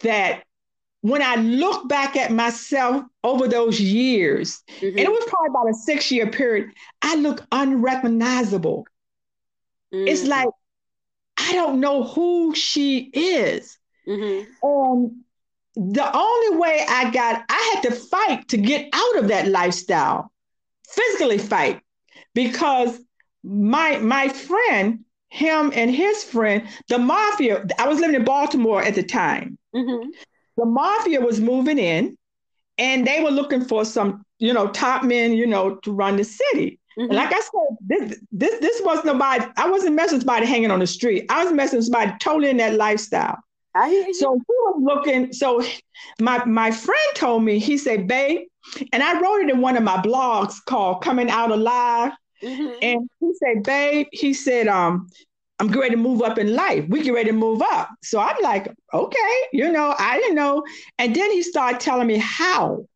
[0.00, 0.44] that
[1.00, 4.86] when I look back at myself over those years, mm-hmm.
[4.86, 6.70] and it was probably about a six year period,
[7.02, 8.86] I look unrecognizable.
[9.92, 10.08] Mm-hmm.
[10.08, 10.48] It's like,
[11.36, 13.78] I don't know who she is.
[14.08, 14.66] Mm-hmm.
[14.66, 15.24] Um,
[15.76, 20.32] the only way I got, I had to fight to get out of that lifestyle,
[20.88, 21.80] physically fight,
[22.32, 22.98] because
[23.44, 27.66] my my friend, him and his friend, the mafia.
[27.78, 29.58] I was living in Baltimore at the time.
[29.74, 30.10] Mm-hmm.
[30.56, 32.16] The mafia was moving in,
[32.78, 36.24] and they were looking for some, you know, top men, you know, to run the
[36.24, 36.80] city.
[36.98, 37.10] Mm-hmm.
[37.10, 39.44] And like I said, this this this was nobody.
[39.56, 41.26] I wasn't messing with somebody hanging on the street.
[41.28, 43.38] I was messing with somebody totally in that lifestyle.
[43.74, 44.14] I hear you.
[44.14, 45.32] So he was looking.
[45.32, 45.62] So
[46.20, 47.58] my my friend told me.
[47.58, 48.46] He said, "Babe,"
[48.92, 52.12] and I wrote it in one of my blogs called "Coming Out Alive."
[52.44, 52.78] Mm-hmm.
[52.82, 55.08] And he said, "Babe," he said, "Um,
[55.58, 56.84] I'm ready to move up in life.
[56.88, 60.64] We get ready to move up." So I'm like, "Okay," you know, I didn't know.
[60.98, 62.86] And then he started telling me how,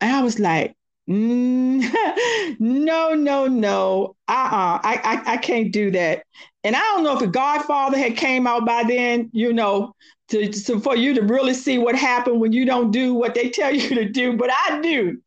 [0.00, 0.76] and I was like,
[1.08, 1.82] Mm,
[2.58, 4.16] no, no, no.
[4.28, 4.80] Uh-uh.
[4.84, 6.24] I, I I can't do that.
[6.64, 9.94] And I don't know if the Godfather had came out by then, you know,
[10.28, 13.48] to, to for you to really see what happened when you don't do what they
[13.48, 15.18] tell you to do, but I do.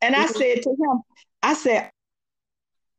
[0.00, 0.38] And I mm-hmm.
[0.38, 1.02] said to him,
[1.42, 1.90] I said,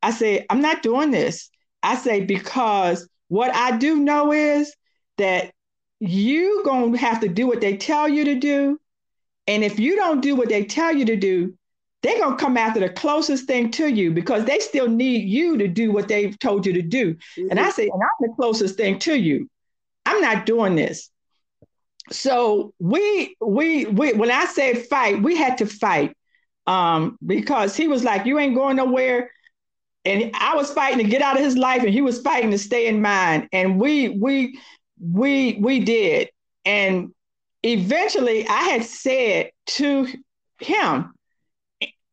[0.08, 1.50] I said, I'm not doing this.
[1.82, 4.74] I say, because what I do know is
[5.18, 5.52] that
[6.00, 8.80] you gonna have to do what they tell you to do.
[9.46, 11.58] And if you don't do what they tell you to do,
[12.02, 15.58] they're going to come after the closest thing to you because they still need you
[15.58, 17.14] to do what they've told you to do.
[17.14, 17.50] Mm-hmm.
[17.50, 19.50] And I say, and I'm the closest thing to you.
[20.06, 21.10] I'm not doing this.
[22.10, 26.16] So we we we when I said fight, we had to fight
[26.66, 29.30] um, because he was like, "You ain't going nowhere,"
[30.08, 32.58] and I was fighting to get out of his life, and he was fighting to
[32.58, 33.48] stay in mine.
[33.52, 34.58] And we we
[35.00, 36.30] we we did,
[36.64, 37.12] and
[37.62, 40.08] eventually, I had said to
[40.60, 41.12] him,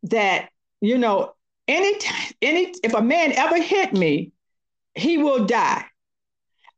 [0.09, 0.49] that
[0.81, 1.33] you know
[1.67, 1.93] any
[2.41, 4.31] any if a man ever hit me
[4.93, 5.85] he will die.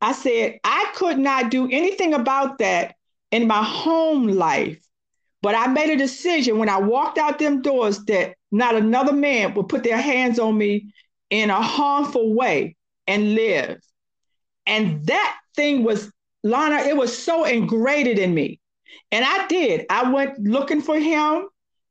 [0.01, 2.95] I said i could not do anything about that
[3.31, 4.79] in my home life.
[5.41, 9.53] But i made a decision when i walked out them doors that not another man
[9.53, 10.93] would put their hands on me
[11.29, 12.75] in a harmful way
[13.07, 13.79] and live
[14.65, 16.11] and that thing was
[16.43, 18.59] lana it was so ingrained in me
[19.11, 21.47] and i did i went looking for him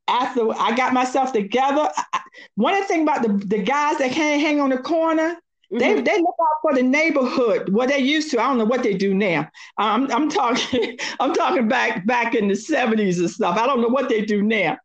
[0.08, 2.20] after I got myself together, I,
[2.54, 5.78] one things about the, the guys that can't hang on the corner, mm-hmm.
[5.78, 7.72] they, they look out for the neighborhood.
[7.72, 9.48] What they used to, I don't know what they do now.
[9.78, 13.56] I'm, I'm talking, I'm talking back back in the 70s and stuff.
[13.56, 14.78] I don't know what they do now.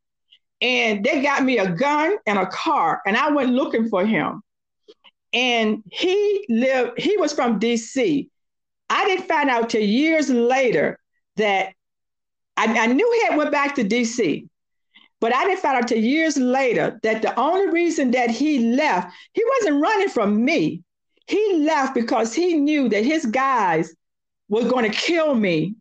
[0.62, 4.42] And they got me a gun and a car, and I went looking for him.
[5.34, 8.30] And he lived, he was from DC.
[8.90, 11.00] I didn't find out till years later
[11.38, 11.74] that
[12.58, 14.48] I, I knew he had went back to DC
[15.22, 19.14] but I didn't find out till years later that the only reason that he left,
[19.34, 20.84] he wasn't running from me.
[21.28, 23.96] He left because he knew that his guys
[24.50, 25.76] were going to kill me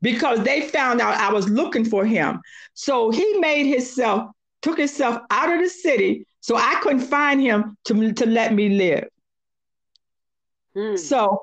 [0.00, 2.40] because they found out I was looking for him.
[2.74, 7.76] So he made himself, took himself out of the city so I couldn't find him
[7.84, 9.08] to, to let me live.
[10.74, 10.96] Hmm.
[10.96, 11.42] So,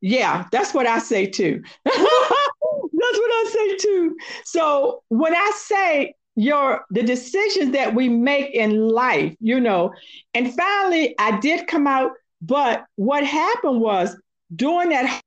[0.00, 1.62] yeah, that's what I say too.
[1.84, 4.16] that's what I say too.
[4.44, 9.92] So when I say your the decisions that we make in life, you know.
[10.34, 14.16] And finally, I did come out, but what happened was
[14.54, 15.20] during that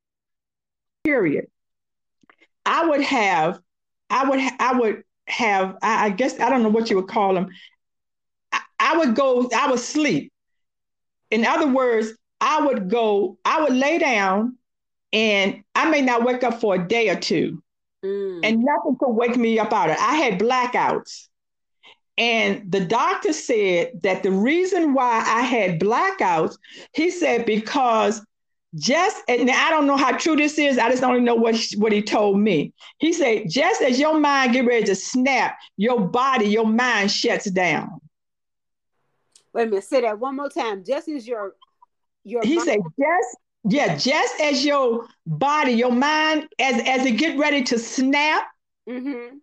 [1.03, 1.47] period,
[2.65, 3.59] I would have,
[4.09, 7.49] I would, I would have, I guess I don't know what you would call them.
[8.51, 10.31] I, I would go, I would sleep.
[11.29, 14.57] In other words, I would go, I would lay down,
[15.13, 17.61] and I may not wake up for a day or two.
[18.03, 18.41] Mm.
[18.43, 20.01] And nothing could wake me up out of it.
[20.01, 21.27] I had blackouts.
[22.17, 26.57] And the doctor said that the reason why I had blackouts,
[26.93, 28.23] he said, because
[28.75, 30.77] just and I don't know how true this is.
[30.77, 32.73] I just only know what he, what he told me.
[32.99, 37.49] He said, just as your mind get ready to snap, your body, your mind shuts
[37.51, 37.99] down.
[39.53, 40.83] Wait a minute, say that one more time.
[40.85, 41.55] Just as your
[42.23, 47.17] your he mind- said, just yeah, just as your body, your mind, as as it
[47.17, 48.47] get ready to snap,
[48.89, 49.35] mm-hmm.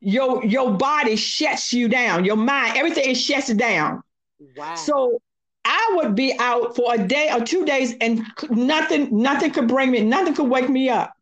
[0.00, 2.24] your your body shuts you down.
[2.24, 4.02] Your mind, everything shuts down.
[4.56, 4.74] Wow.
[4.74, 5.20] So
[5.64, 9.90] I would be out for a day or two days, and nothing, nothing could bring
[9.90, 11.12] me, nothing could wake me up.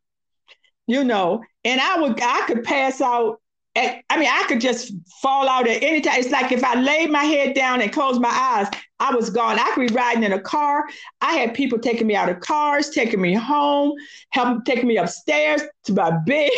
[0.86, 3.41] You know, and I would, I could pass out
[3.78, 6.18] at, I mean, I could just fall out at any time.
[6.18, 8.68] It's like if I laid my head down and closed my eyes,
[9.01, 9.59] I was gone.
[9.59, 10.84] I could be riding in a car.
[11.20, 13.93] I had people taking me out of cars, taking me home,
[14.30, 16.51] helping taking me upstairs to my bed.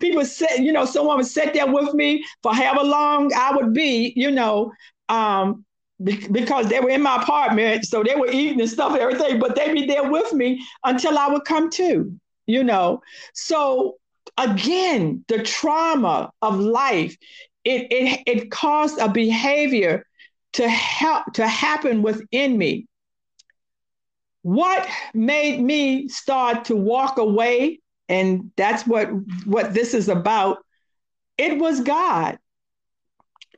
[0.00, 3.72] people said, you know, someone would sit there with me for however long I would
[3.72, 4.72] be, you know,
[5.08, 5.64] um,
[6.02, 9.56] because they were in my apartment, so they were eating and stuff and everything, but
[9.56, 12.12] they'd be there with me until I would come to,
[12.46, 13.02] you know.
[13.34, 13.96] So
[14.36, 17.16] again, the trauma of life,
[17.64, 20.06] it, it, it caused a behavior
[20.54, 22.86] to help to happen within me.
[24.42, 29.08] What made me start to walk away, and that's what
[29.44, 30.58] what this is about.
[31.36, 32.38] It was God.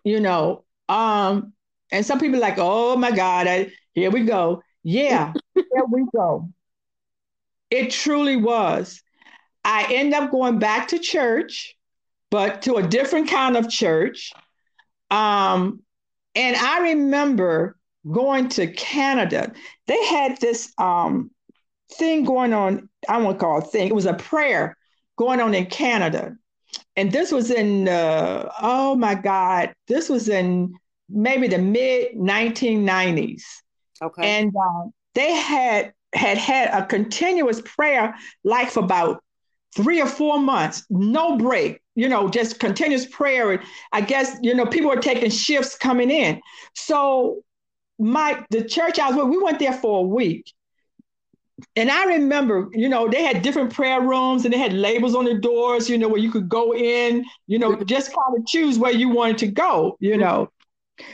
[0.02, 1.52] You know, um,
[1.92, 4.62] And some people like, oh my God, I, here we go.
[4.82, 6.48] Yeah, here we go.
[7.70, 9.02] It truly was.
[9.64, 11.76] I end up going back to church,
[12.30, 14.32] but to a different kind of church.
[15.10, 15.82] Um,
[16.34, 17.76] and I remember
[18.10, 19.52] going to Canada.
[19.86, 21.30] They had this um,
[21.92, 22.88] thing going on.
[23.08, 23.88] I won't call it thing.
[23.88, 24.76] It was a prayer
[25.16, 26.36] going on in Canada,
[26.96, 30.74] and this was in uh, oh my God, this was in
[31.10, 33.42] maybe the mid 1990s.
[34.02, 34.40] Okay.
[34.40, 39.22] And uh, they had had had a continuous prayer like for about
[39.76, 43.52] three or four months, no break, you know, just continuous prayer.
[43.52, 46.40] And I guess, you know, people were taking shifts coming in.
[46.74, 47.42] So
[47.98, 50.52] my the church I was with, we went there for a week.
[51.76, 55.26] And I remember, you know, they had different prayer rooms and they had labels on
[55.26, 57.84] the doors, you know, where you could go in, you know, mm-hmm.
[57.84, 60.50] just kind of choose where you wanted to go, you know.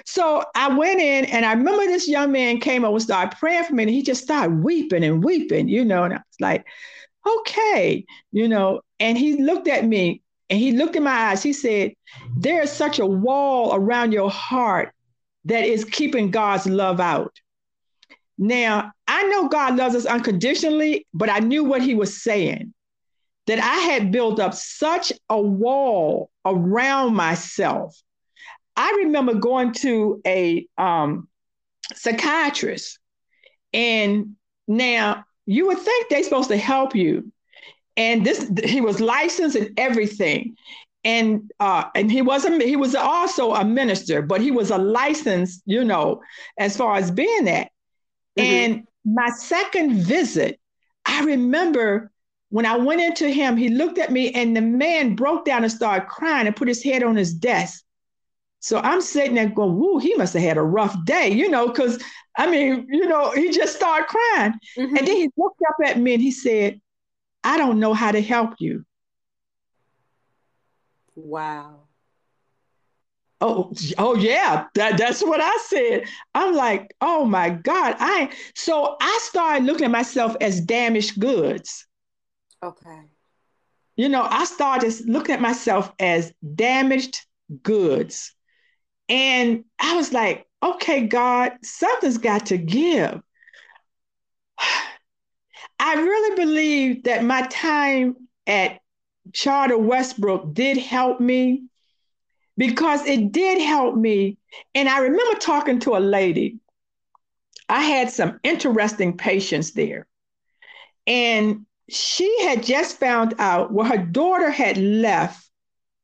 [0.04, 3.64] So I went in and I remember this young man came over and started praying
[3.64, 6.66] for me and he just started weeping and weeping, you know, and I was like,
[7.26, 11.42] okay, you know, and he looked at me and he looked in my eyes.
[11.42, 11.92] He said,
[12.36, 14.92] there is such a wall around your heart
[15.44, 17.34] that is keeping God's love out.
[18.38, 22.74] Now, I know God loves us unconditionally, but I knew what he was saying
[23.46, 27.96] that I had built up such a wall around myself.
[28.76, 31.28] I remember going to a um,
[31.94, 32.98] psychiatrist,
[33.72, 34.36] and
[34.68, 37.32] now you would think they're supposed to help you.
[37.96, 40.56] And this, he was licensed and everything
[41.06, 45.62] and uh, and he wasn't he was also a minister, but he was a licensed,
[45.64, 46.20] you know,
[46.58, 47.70] as far as being that.
[48.36, 48.40] Mm-hmm.
[48.42, 50.58] And my second visit,
[51.04, 52.10] I remember
[52.48, 55.72] when I went into him, he looked at me and the man broke down and
[55.72, 57.84] started crying and put his head on his desk.
[58.66, 61.68] So I'm sitting there going, woo, he must have had a rough day, you know,
[61.68, 62.02] because
[62.36, 64.54] I mean, you know, he just started crying.
[64.76, 64.96] Mm-hmm.
[64.96, 66.80] And then he looked up at me and he said,
[67.44, 68.84] I don't know how to help you.
[71.14, 71.82] Wow.
[73.40, 76.06] Oh, oh yeah, that, that's what I said.
[76.34, 77.94] I'm like, oh my God.
[78.00, 81.86] I so I started looking at myself as damaged goods.
[82.64, 83.02] Okay.
[83.94, 87.24] You know, I started looking at myself as damaged
[87.62, 88.32] goods.
[89.08, 93.20] And I was like, okay, God, something's got to give.
[95.78, 98.80] I really believe that my time at
[99.32, 101.64] Charter Westbrook did help me
[102.56, 104.38] because it did help me.
[104.74, 106.58] And I remember talking to a lady.
[107.68, 110.06] I had some interesting patients there.
[111.06, 115.45] And she had just found out where her daughter had left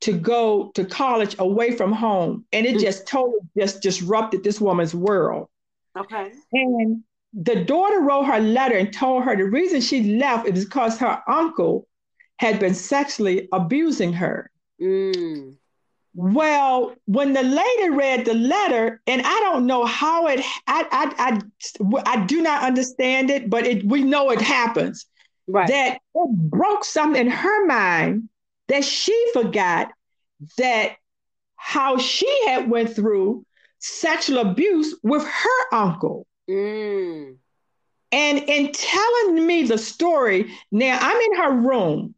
[0.03, 2.45] to go to college away from home.
[2.53, 2.81] And it mm.
[2.81, 5.49] just totally just disrupted this woman's world.
[5.97, 6.33] Okay.
[6.53, 10.99] And the daughter wrote her letter and told her the reason she left is because
[10.99, 11.87] her uncle
[12.37, 14.51] had been sexually abusing her.
[14.81, 15.57] Mm.
[16.15, 21.41] Well, when the lady read the letter, and I don't know how it, I, I,
[21.81, 25.07] I, I do not understand it, but it, we know it happens.
[25.47, 25.69] Right.
[25.69, 28.29] That it broke something in her mind
[28.69, 29.93] that she forgot
[30.59, 30.97] that
[31.57, 33.45] how she had went through
[33.79, 36.27] sexual abuse with her uncle.
[36.49, 37.37] Mm.
[38.11, 42.15] And in telling me the story, now I'm in her room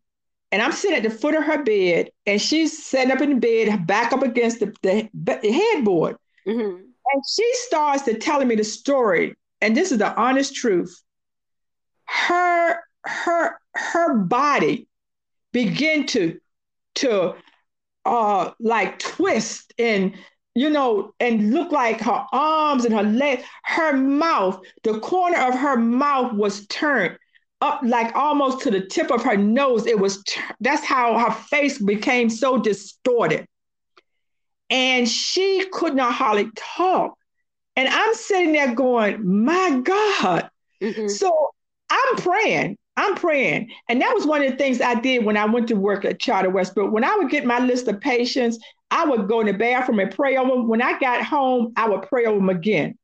[0.50, 3.34] and I'm sitting at the foot of her bed, and she's sitting up in the
[3.66, 6.16] bed, back up against the, the, the headboard.
[6.46, 6.76] Mm-hmm.
[6.76, 11.02] And she starts to telling me the story, and this is the honest truth.
[12.04, 14.86] Her her her body
[15.54, 16.38] began to
[16.96, 17.34] to
[18.04, 20.14] uh like twist and
[20.54, 25.54] you know and look like her arms and her legs her mouth the corner of
[25.54, 27.16] her mouth was turned
[27.64, 29.86] up like almost to the tip of her nose.
[29.86, 30.22] It was
[30.60, 33.46] that's how her face became so distorted.
[34.70, 37.16] And she could not hardly talk.
[37.76, 40.50] And I'm sitting there going, my God.
[40.82, 41.08] Mm-hmm.
[41.08, 41.50] So
[41.90, 42.76] I'm praying.
[42.96, 43.70] I'm praying.
[43.88, 46.20] And that was one of the things I did when I went to work at
[46.20, 46.92] Charter Westbrook.
[46.92, 48.58] When I would get my list of patients,
[48.90, 50.68] I would go in the bathroom and pray over them.
[50.68, 52.96] When I got home, I would pray over them again.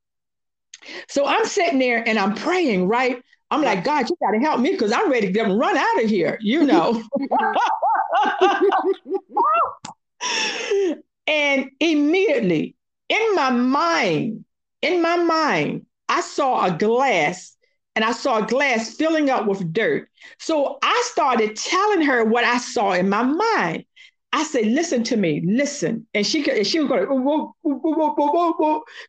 [1.09, 3.21] So I'm sitting there and I'm praying, right?
[3.51, 5.75] I'm like, God, you got to help me because I'm ready to get them run
[5.75, 7.03] out of here, you know.
[11.27, 12.75] and immediately
[13.09, 14.45] in my mind,
[14.81, 17.57] in my mind, I saw a glass
[17.95, 20.09] and I saw a glass filling up with dirt.
[20.39, 23.85] So I started telling her what I saw in my mind.
[24.33, 26.07] I said, listen to me, listen.
[26.13, 27.05] And she could, and she was going,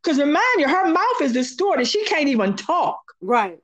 [0.03, 1.87] because remind you, her mouth is distorted.
[1.87, 3.01] She can't even talk.
[3.20, 3.59] Right.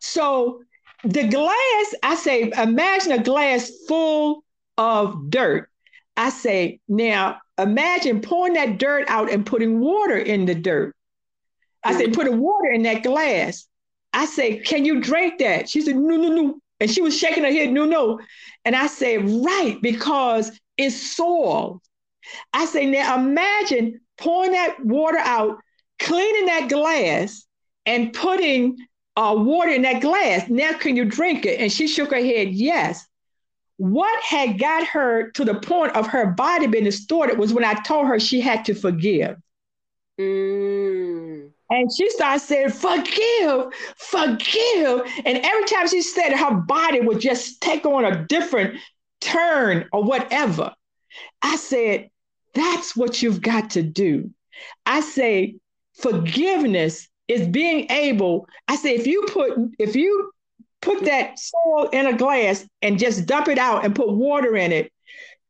[0.00, 0.62] So
[1.04, 4.42] the glass, I say, imagine a glass full
[4.76, 5.70] of dirt.
[6.16, 10.96] I say, now imagine pouring that dirt out and putting water in the dirt.
[11.84, 12.14] I said, mm.
[12.14, 13.66] putting water in that glass.
[14.12, 15.68] I say, can you drink that?
[15.68, 16.60] She said, no, no, no.
[16.80, 18.20] And she was shaking her head, no, no.
[18.64, 21.82] And I said, right, because it's soil.
[22.52, 25.58] I say, now imagine pouring that water out,
[25.98, 27.44] cleaning that glass,
[27.86, 28.76] and putting
[29.16, 30.48] uh, water in that glass.
[30.48, 31.60] Now, can you drink it?
[31.60, 33.06] And she shook her head, yes.
[33.76, 37.74] What had got her to the point of her body being distorted was when I
[37.82, 39.36] told her she had to forgive.
[40.18, 41.52] Mm.
[41.70, 45.02] And she started saying, forgive, forgive.
[45.24, 48.78] And every time she said it, her body would just take on a different
[49.20, 50.74] turn or whatever.
[51.42, 52.10] I said,
[52.54, 54.30] that's what you've got to do.
[54.84, 55.56] I say,
[55.94, 58.48] forgiveness is being able.
[58.66, 60.32] I say, if you put, if you
[60.82, 64.72] put that soil in a glass and just dump it out and put water in
[64.72, 64.92] it,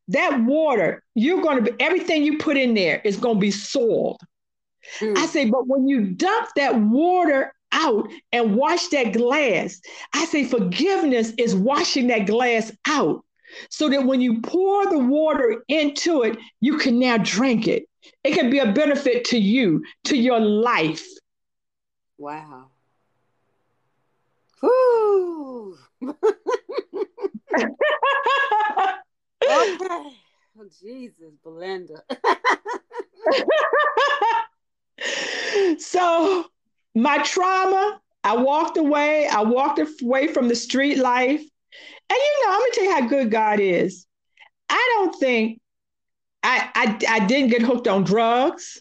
[0.08, 3.50] that water, you're going to be, everything you put in there is going to be
[3.50, 4.20] soiled.
[5.00, 5.16] Mm.
[5.16, 9.80] I say, but when you dump that water out and wash that glass,
[10.14, 13.24] I say forgiveness is washing that glass out
[13.68, 17.84] so that when you pour the water into it, you can now drink it.
[18.24, 21.06] It can be a benefit to you, to your life.
[22.18, 22.70] Wow.
[24.62, 25.78] Whoo.
[26.02, 26.14] okay.
[30.58, 32.02] Oh, Jesus, Belinda.
[35.78, 36.46] so
[36.94, 39.26] my trauma, I walked away.
[39.26, 41.40] I walked away from the street life.
[41.40, 44.06] And you know, I'm gonna tell you how good God is.
[44.68, 45.60] I don't think
[46.42, 48.80] I I, I didn't get hooked on drugs.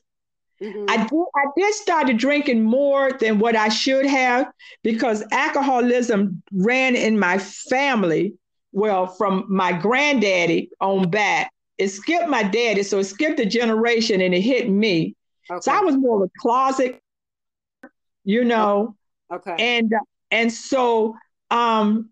[0.61, 0.85] Mm-hmm.
[0.89, 4.51] I did I did start drinking more than what I should have
[4.83, 8.33] because alcoholism ran in my family.
[8.71, 11.51] Well, from my granddaddy on back.
[11.77, 15.15] It skipped my daddy, so it skipped a generation and it hit me.
[15.49, 15.59] Okay.
[15.61, 17.01] So I was more of a closet,
[18.23, 18.95] you know.
[19.31, 19.55] Okay.
[19.57, 19.91] And
[20.31, 21.15] and so
[21.49, 22.09] um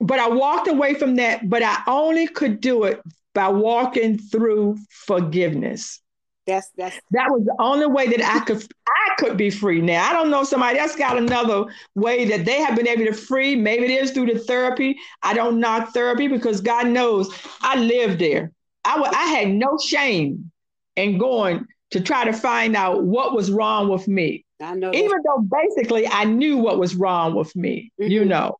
[0.00, 3.00] but I walked away from that, but I only could do it
[3.34, 6.00] by walking through forgiveness.
[6.46, 9.80] That's that's that was the only way that I could I could be free.
[9.80, 11.64] Now I don't know somebody else got another
[11.94, 13.56] way that they have been able to free.
[13.56, 14.96] Maybe it is through the therapy.
[15.22, 18.52] I don't knock therapy because God knows I lived there.
[18.84, 20.52] I, w- I had no shame
[20.94, 24.44] in going to try to find out what was wrong with me.
[24.60, 24.92] I know.
[24.92, 28.10] Even though basically I knew what was wrong with me, mm-hmm.
[28.10, 28.56] you know.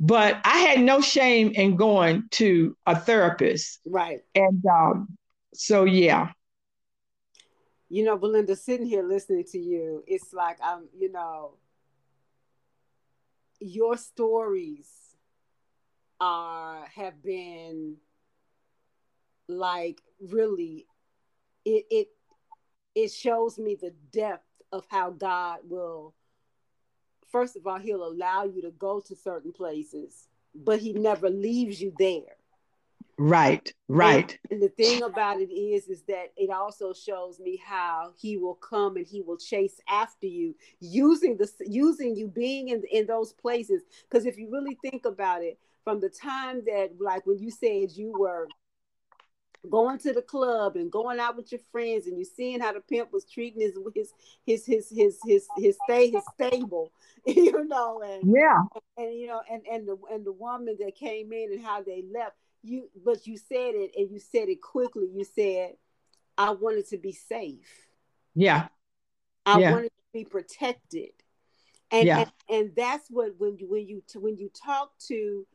[0.00, 3.80] But I had no shame in going to a therapist.
[3.86, 4.20] Right.
[4.34, 5.16] And um,
[5.54, 6.32] so yeah.
[7.88, 11.54] You know, Belinda, sitting here listening to you, it's like I'm, you know,
[13.60, 14.88] your stories
[16.20, 17.96] are have been
[19.48, 20.86] like really
[21.64, 22.08] it it
[22.94, 26.14] it shows me the depth of how God will
[27.30, 31.80] first of all he'll allow you to go to certain places but he never leaves
[31.80, 32.36] you there.
[33.18, 34.38] Right right.
[34.50, 38.38] and, and, the thing about it is is that it also shows me how he
[38.38, 43.06] will come and he will chase after you using the using you being in in
[43.06, 43.82] those places.
[44.08, 47.92] Because if you really think about it from the time that like when you said
[47.92, 48.48] you were
[49.70, 52.80] going to the club and going out with your friends and you seeing how the
[52.80, 54.12] pimp was treating his his
[54.44, 56.90] his his his his his stay his stable
[57.26, 58.62] you know and yeah.
[58.74, 61.80] and, and, you know and and the and the woman that came in and how
[61.82, 65.08] they left you but you said it and you said it quickly.
[65.12, 65.74] You said
[66.38, 67.88] i wanted to be safe.
[68.34, 68.68] Yeah.
[69.44, 69.72] I yeah.
[69.72, 71.10] wanted to be protected.
[71.90, 72.18] And, yeah.
[72.20, 75.46] and and that's what when you when you when you talk to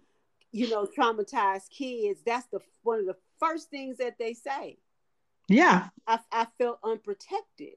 [0.52, 4.78] you know traumatized kids that's the one of the first things that they say.
[5.48, 5.88] Yeah.
[6.06, 7.76] I, I felt unprotected.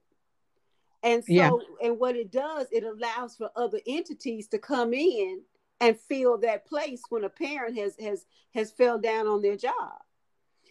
[1.03, 1.51] And so, yeah.
[1.83, 5.41] and what it does, it allows for other entities to come in
[5.81, 9.95] and fill that place when a parent has has has fell down on their job.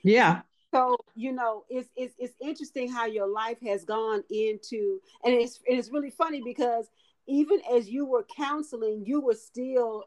[0.04, 0.42] Yeah.
[0.72, 5.60] So you know, it's it's it's interesting how your life has gone into, and it's
[5.66, 6.92] it's really funny because
[7.26, 10.06] even as you were counseling, you were still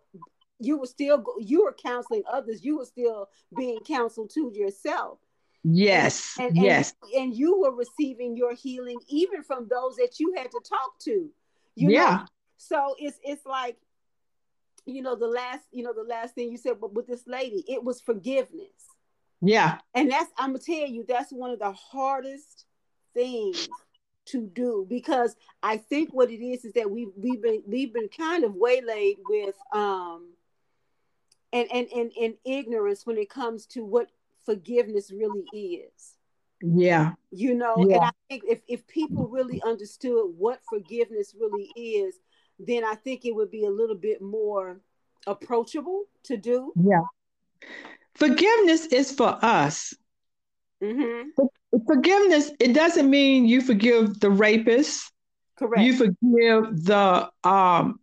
[0.63, 5.19] you were still you were counseling others you were still being counseled to yourself
[5.65, 10.19] yes and, and, yes and, and you were receiving your healing even from those that
[10.19, 11.31] you had to talk to
[11.75, 12.25] you yeah know?
[12.57, 13.77] so it's it's like
[14.87, 17.65] you know the last you know the last thing you said but with this lady
[17.69, 18.89] it was forgiveness
[19.45, 19.79] Yeah.
[19.95, 22.65] And that's I'm gonna tell you, that's one of the hardest
[23.13, 23.69] things
[24.27, 28.09] to do because I think what it is is that we've we've been we've been
[28.09, 30.29] kind of waylaid with um
[31.53, 34.09] and and and, and ignorance when it comes to what
[34.45, 36.15] forgiveness really is.
[36.63, 37.13] Yeah.
[37.31, 37.97] You know, Yeah.
[37.97, 42.15] and I think if, if people really understood what forgiveness really is,
[42.59, 44.81] then I think it would be a little bit more
[45.27, 46.73] approachable to do.
[46.77, 47.03] Yeah.
[48.15, 49.95] Forgiveness is for us.
[50.83, 51.31] Mm-hmm.
[51.87, 55.11] Forgiveness, it doesn't mean you forgive the rapist,
[55.57, 55.83] Correct.
[55.83, 57.99] you forgive the um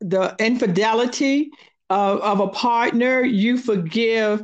[0.00, 1.50] the infidelity
[1.90, 4.42] of, of a partner, you forgive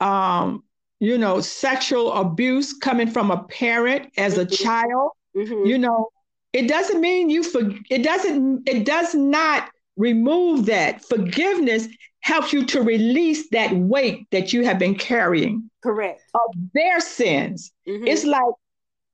[0.00, 0.62] um
[1.00, 4.62] you know sexual abuse coming from a parent as a Mhm.
[4.62, 5.10] child.
[5.36, 5.66] Mhm.
[5.68, 6.08] you know
[6.52, 11.88] it doesn't mean you for it doesn't it does not remove that forgiveness
[12.20, 16.20] helps you to release that weight that you have been carrying Correct.
[16.34, 18.06] of their sins Mhm.
[18.08, 18.54] it's like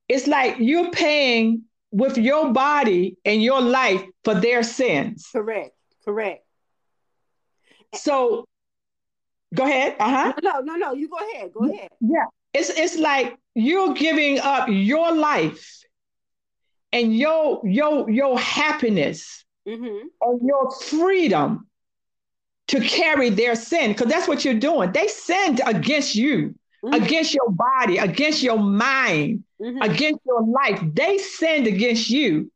[0.07, 5.75] it's like you're paying with your body and your life for their sins correct.
[6.05, 6.44] Correct.
[7.93, 8.45] So
[9.53, 10.93] go ahead uh-huh No, no, no, no.
[10.93, 11.51] You go ahead.
[11.53, 11.89] Go ahead.
[12.01, 12.25] Yeah.
[12.53, 15.83] It's it's like you're giving up your life
[16.91, 20.07] and your your your happiness Mm-hmm.
[20.21, 21.67] and your freedom
[22.67, 24.91] to carry their sin because that's what you're doing.
[24.91, 27.03] They sinned against you, Mhm.
[27.03, 29.83] against your body, against your mind, Mhm.
[29.83, 30.79] against your life.
[30.93, 32.51] They sinned against you.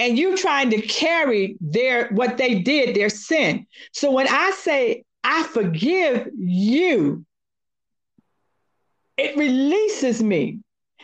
[0.00, 3.66] And you trying to carry their what they did, their sin.
[3.92, 7.26] So when I say I forgive you,
[9.18, 10.60] it releases me.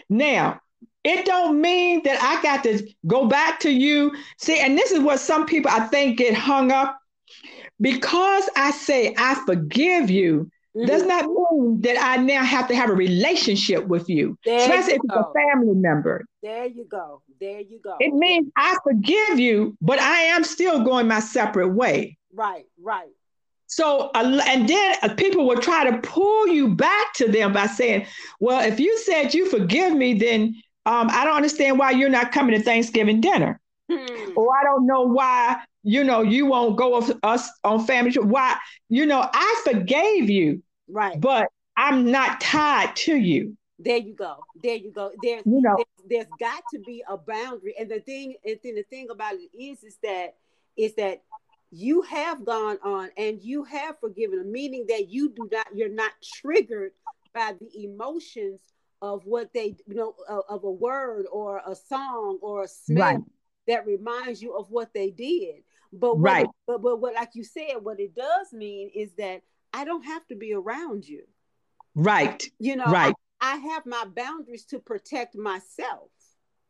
[0.09, 0.61] Now,
[1.05, 4.13] it don't mean that I got to go back to you.
[4.39, 6.99] See, and this is what some people I think get hung up
[7.79, 10.51] because I say I forgive you.
[10.77, 10.87] Mhm.
[10.87, 14.95] Does not mean that I now have to have a relationship with you, There especially
[14.95, 16.27] you if it's a family member.
[16.43, 17.23] There you go.
[17.41, 17.97] There you go.
[17.99, 22.19] It means I forgive you, but I am still going my separate way.
[22.35, 23.09] right, right.
[23.69, 27.67] So, uh, and then uh, people will try to pull you back to them by
[27.67, 28.07] saying,
[28.39, 30.55] well, if you said you forgive me, then
[30.85, 33.61] um, I don't understand why you're not coming to Thanksgiving dinner.
[33.91, 34.33] Hmm.
[34.37, 38.13] Or I don't know why, you know, you won't go with us on family.
[38.13, 38.57] Why,
[38.89, 41.21] you know, I forgave you, Right.
[41.21, 43.57] but I'm not tied to you.
[43.79, 44.45] There you go.
[44.63, 45.13] There you go.
[45.23, 45.77] There's You know,
[46.09, 47.75] there's, there's got to be a boundary.
[47.79, 50.35] And the thing and then the thing about it is is that
[50.77, 51.23] is that
[51.71, 56.13] you have gone on and you have forgiven meaning that you do not you're not
[56.23, 56.93] triggered
[57.35, 58.61] by the emotions
[59.03, 63.15] of what they you know of, of a word or a song or a smell
[63.15, 63.21] Right.
[63.67, 65.63] That reminds you of what they did.
[65.93, 66.47] But what Right.
[66.67, 69.43] but but what like you said, what it does mean is that
[69.73, 71.23] I don't have to be around you.
[71.95, 76.11] right, You know, right, I have my boundaries to protect myself.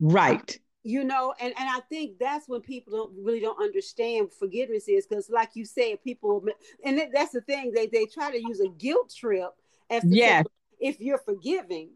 [0.01, 0.59] right.
[0.83, 5.05] You know, and, and I think that's when people don't really don't understand forgiveness is
[5.07, 6.45] because, like you said, people
[6.85, 9.51] and that's the thing they they try to use a guilt trip
[9.91, 10.45] as Yes.
[10.79, 11.91] if you're forgiving,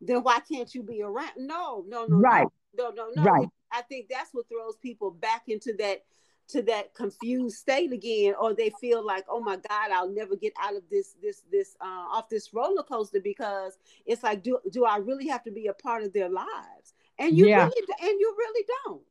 [0.00, 1.32] then why can't you be around?
[1.36, 2.46] No, no, no, Right.
[2.76, 3.22] no, no, no.
[3.22, 3.48] Right.
[3.72, 6.04] I think that's what throws people back into that
[6.48, 10.54] to that confused state again, or they feel like, oh my God, I'll never get
[10.60, 14.84] out of this this this uh, off this roller coaster because it's like, do do
[14.84, 16.94] I really have to be a part of their lives?
[17.18, 17.64] And you Yeah.
[17.64, 19.02] really and you really don't.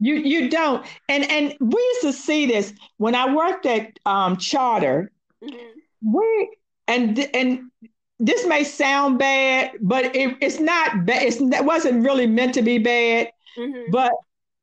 [0.00, 0.86] You you don't.
[1.08, 5.12] And and we used to see this when I worked at um, Charter.
[5.42, 5.72] Mhm.
[6.02, 6.56] We
[6.88, 7.70] and and
[8.18, 11.22] this may sound bad, but it, it's not bad.
[11.24, 13.30] It's, it wasn't really meant to be bad.
[13.56, 13.90] Mhm.
[13.90, 14.12] But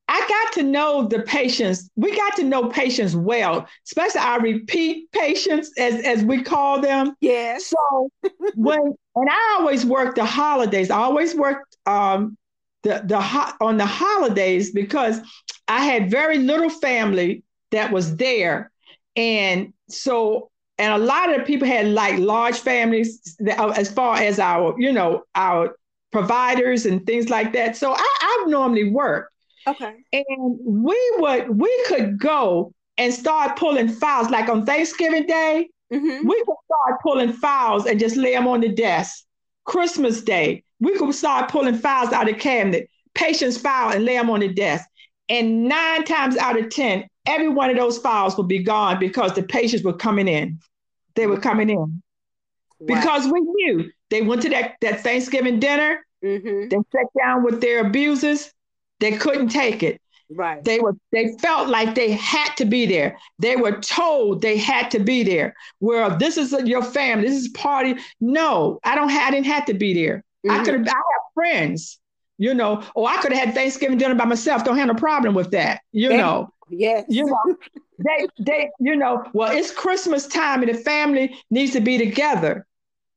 [0.08, 1.90] I got to know the patients.
[1.96, 7.16] We got to know patients well, especially our repeat patients, as as we call them.
[7.22, 7.68] Yes.
[7.68, 8.10] So
[8.56, 8.80] when
[9.16, 10.92] and I always worked the holidays.
[10.92, 12.38] I always worked um,
[12.84, 15.22] the the ho- on the holidays because
[15.68, 18.72] I had very little family that was there,
[19.16, 24.18] and so and a lot of the people had like large families that, as far
[24.18, 25.76] as our you know our
[26.14, 27.76] providers and things like that.
[27.76, 29.32] So I, I normally worked.
[29.68, 29.94] Okay.
[30.14, 36.24] And we would we could go and start pulling files like on Thanksgiving Day Mhm.
[36.26, 39.26] we could start pulling files and just lay them on the desk.
[39.66, 44.16] Christmas Day, we could start pulling files out of the cabinet, patient's file, and lay
[44.18, 44.88] them on the desk.
[45.30, 49.34] And nine times out of 10, every one of those files would be gone because
[49.34, 50.60] the patients were coming in.
[51.16, 52.00] They were coming in Wow.
[52.88, 56.70] because we knew they went to that, that Thanksgiving dinner, Mhm.
[56.70, 58.54] they sat down with their abusers,
[59.00, 60.00] they couldn't take it.
[60.30, 60.64] Right.
[60.64, 63.18] They were they felt like they had to be there.
[63.40, 65.56] They were told they had to be there.
[65.80, 67.96] Well, this is your family, this is party.
[68.22, 70.24] No, I don't have I didn't have to be there.
[70.46, 70.62] Mm-hmm.
[70.62, 72.00] I could have I have friends,
[72.38, 74.64] you know, or I could have had Thanksgiving dinner by myself.
[74.64, 76.50] Don't have a problem with that, you know.
[76.70, 77.06] Yes.
[77.10, 77.56] You know,
[77.98, 82.66] they they, you know, well, it's Christmas time and the family needs to be together.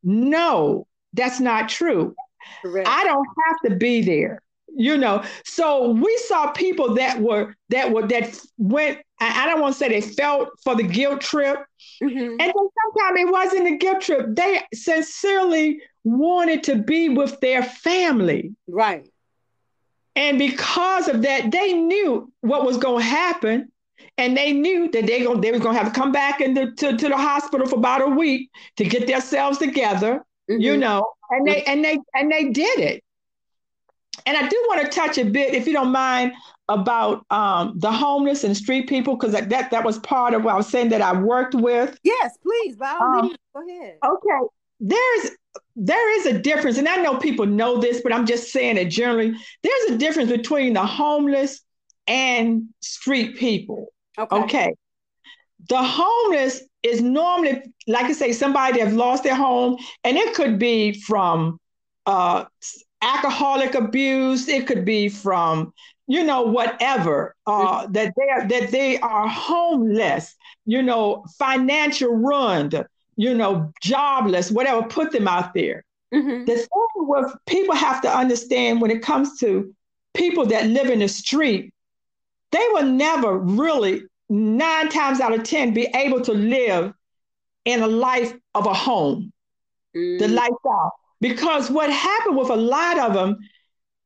[0.07, 2.15] No, that's not true.
[2.63, 2.89] Correct.
[2.89, 4.41] I don't have to be there
[4.77, 9.73] you know so we saw people that were that were that went i, don't want
[9.73, 11.65] to say they felt for the guilt trip
[12.03, 12.17] mm-hmm.
[12.19, 17.63] and then sometimes it wasn't a guilt trip they sincerely wanted to be with their
[17.63, 19.09] family right
[20.15, 23.73] and because of that they knew what was going to happen
[24.19, 26.73] and they knew that they, go, they were going to have to come back into
[26.73, 30.61] to, to the hospital for about a week to get themselves together mm-hmm.
[30.61, 33.03] you know and they and they and they did it
[34.25, 36.33] and I do want to touch a bit, if you don't mind,
[36.69, 40.55] about um, the homeless and street people, because that, that, that was part of what
[40.55, 41.99] I was saying that I worked with.
[42.03, 43.99] Yes, please, by all um, go ahead.
[44.05, 44.49] Okay,
[44.81, 45.31] there's
[45.75, 48.87] there is a difference, and I know people know this, but I'm just saying it
[48.87, 49.35] generally.
[49.63, 51.63] There's a difference between the homeless
[52.07, 53.89] and street people.
[54.19, 54.37] Okay.
[54.37, 54.75] okay.
[55.69, 60.59] The homeless is normally, like I say, somebody that's lost their home, and it could
[60.59, 61.59] be from
[62.07, 62.45] uh,
[63.03, 64.49] alcoholic abuse.
[64.49, 65.73] It could be from,
[66.07, 67.93] you know, whatever uh, mm-hmm.
[67.93, 70.35] that they are that they are homeless.
[70.65, 72.85] You know, financial ruined.
[73.17, 74.51] You know, jobless.
[74.51, 74.83] Whatever.
[74.83, 75.85] Put them out there.
[76.15, 76.45] Mm-hmm.
[76.45, 79.75] The thing with people have to understand when it comes to
[80.15, 81.73] people that live in the street,
[82.53, 86.93] they will never really nine times out of ten be able to live
[87.65, 89.33] in a life of a home.
[89.95, 90.19] Mm.
[90.19, 93.39] The lifestyle because what happened with a lot of them,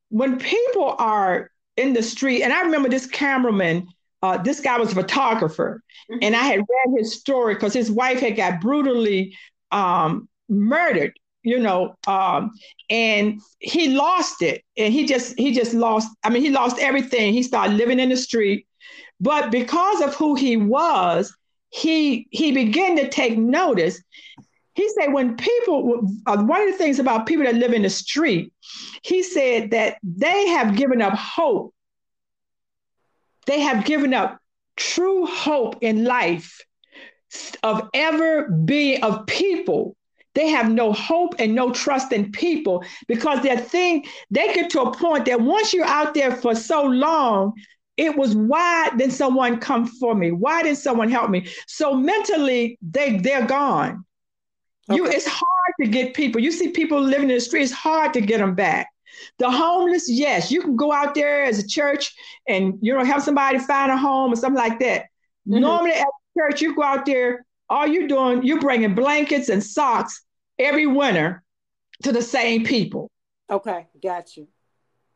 [0.09, 3.87] when people are in the street, and I remember this cameraman,
[4.21, 6.19] uh, this guy was a photographer, mm-hmm.
[6.21, 9.35] and I had read his story because his wife had got brutally
[9.71, 11.13] um, murdered,
[11.43, 12.51] you know, um,
[12.89, 16.09] and he lost it, and he just he just lost.
[16.23, 17.33] I mean, he lost everything.
[17.33, 18.67] He started living in the street,
[19.19, 21.35] but because of who he was,
[21.71, 24.01] he he began to take notice
[24.73, 27.89] he said when people uh, one of the things about people that live in the
[27.89, 28.53] street
[29.03, 31.73] he said that they have given up hope
[33.47, 34.39] they have given up
[34.75, 36.59] true hope in life
[37.63, 39.95] of ever being of people
[40.33, 44.81] they have no hope and no trust in people because their thing they get to
[44.81, 47.53] a point that once you're out there for so long
[47.97, 52.77] it was why didn't someone come for me why didn't someone help me so mentally
[52.81, 54.03] they they're gone
[54.89, 54.97] Okay.
[54.97, 56.41] You, it's hard to get people.
[56.41, 57.63] You see people living in the street.
[57.63, 58.87] It's hard to get them back.
[59.37, 62.13] The homeless, yes, you can go out there as a church
[62.47, 65.03] and you know help somebody find a home or something like that.
[65.47, 65.59] Mm-hmm.
[65.59, 66.07] Normally at
[66.37, 67.45] church, you go out there.
[67.71, 70.25] All you're doing, you're bringing blankets and socks
[70.59, 71.41] every winter
[72.03, 73.09] to the same people.
[73.49, 74.49] Okay, got you.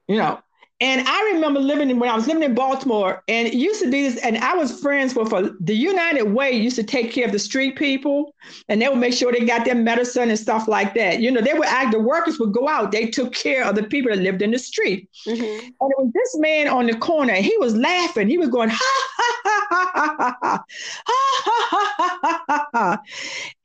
[0.08, 0.39] You know,
[0.82, 3.89] and I remember living in, when I was living in Baltimore, and it used to
[3.89, 7.26] be this, and I was friends with a, the United Way used to take care
[7.26, 8.36] of the street people,
[8.67, 11.21] and they would make sure they got their medicine and stuff like that.
[11.21, 13.84] You know, they would act, the workers would go out, they took care of the
[13.84, 15.09] people that lived in the street.
[15.26, 15.43] Mm-hmm.
[15.43, 18.28] And it was this man on the corner, and he was laughing.
[18.28, 22.26] He was going, ha, ha, ha, ha, ha, ha, ha, ha, ha, ha, ha.
[22.26, 23.01] Ha ha.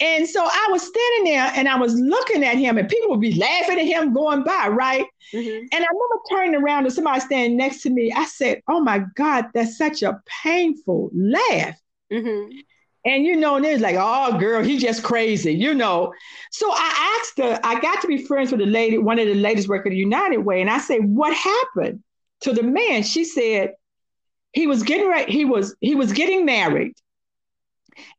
[0.00, 3.20] And so I was standing there and I was looking at him, and people would
[3.20, 5.06] be laughing at him going by, right?
[5.32, 5.66] Mm-hmm.
[5.72, 8.12] And I remember turning around to somebody standing next to me.
[8.12, 11.78] I said, Oh my God, that's such a painful laugh.
[12.12, 12.59] Mm-hmm.
[13.07, 16.12] And you know, and it's like, oh girl, he's just crazy, you know.
[16.51, 19.34] So I asked her, I got to be friends with a lady, one of the
[19.34, 22.03] ladies working at United Way, and I said, What happened
[22.42, 23.03] to the man?
[23.03, 23.72] She said,
[24.53, 26.94] he was getting right, he was he was getting married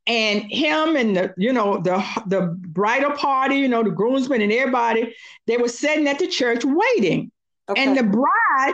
[0.08, 4.52] and him and the you know the the bridal party you know the groomsmen and
[4.52, 5.16] everybody
[5.48, 7.32] they were sitting at the church waiting
[7.70, 7.84] okay.
[7.84, 8.74] and the bride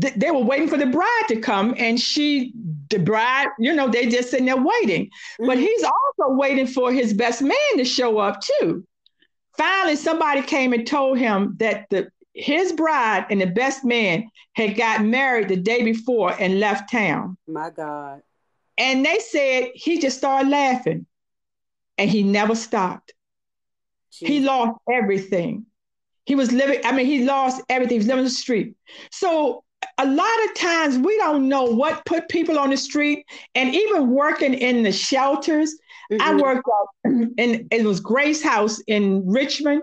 [0.00, 2.52] th- they were waiting for the bride to come and she
[2.90, 5.46] the bride you know they just sitting there waiting mm-hmm.
[5.46, 8.86] but he's also waiting for his best man to show up too
[9.56, 14.76] finally somebody came and told him that the his bride and the best man had
[14.76, 18.22] got married the day before and left town my god
[18.78, 21.04] and they said he just started laughing
[21.98, 23.12] and he never stopped.
[24.12, 24.28] Jeez.
[24.28, 25.66] He lost everything.
[26.28, 27.94] He was living, I mean, he lost everything.
[27.94, 28.76] He was living on the street.
[29.10, 29.64] So
[29.96, 33.24] a lot of times we don't know what put people on the street
[33.54, 35.74] and even working in the shelters.
[36.12, 36.22] Mm-hmm.
[36.22, 36.68] I worked
[37.38, 39.82] in it was Grace House in Richmond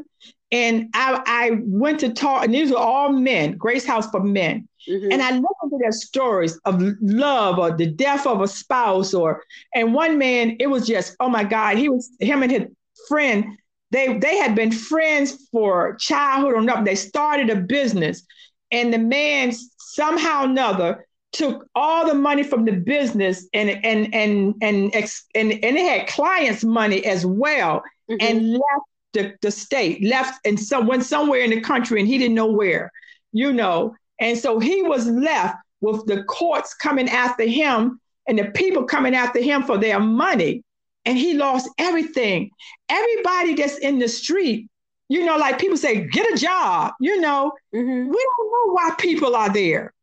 [0.51, 4.67] and I, I went to talk, and these were all men, Grace House for Men.
[4.87, 5.11] Mm-hmm.
[5.11, 9.43] And I listened to their stories of love or the death of a spouse, or
[9.73, 12.63] and one man, it was just, oh my God, he was him and his
[13.07, 13.57] friend,
[13.95, 16.83] they they had been friends for childhood or nothing.
[16.83, 18.23] They started a business,
[18.71, 24.13] and the man somehow or another took all the money from the business and and
[24.13, 28.17] and and and, and, and it had clients' money as well, mm-hmm.
[28.19, 32.17] and left the, the state, left and some went somewhere in the country and he
[32.17, 32.91] didn't know where,
[33.31, 33.95] you know.
[34.19, 39.15] And so he was left with the courts coming after him and the people coming
[39.15, 40.64] after him for their money.
[41.05, 42.49] And he lost everything.
[42.89, 44.69] Everybody that's in the street,
[45.07, 48.09] you know, like people say, get a job, you know, mm-hmm.
[48.09, 49.93] we don't know why people are there,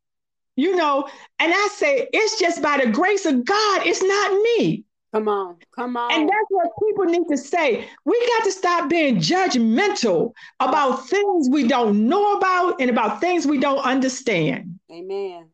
[0.57, 1.09] you know.
[1.38, 4.84] And I say, it's just by the grace of God, it's not me.
[5.12, 6.11] Come on, come on.
[6.11, 7.86] And that's what people need to say.
[8.07, 13.46] We got to stop being judgmental about things we don't know about and about things
[13.46, 14.78] we don't understand.
[14.90, 15.48] Amen.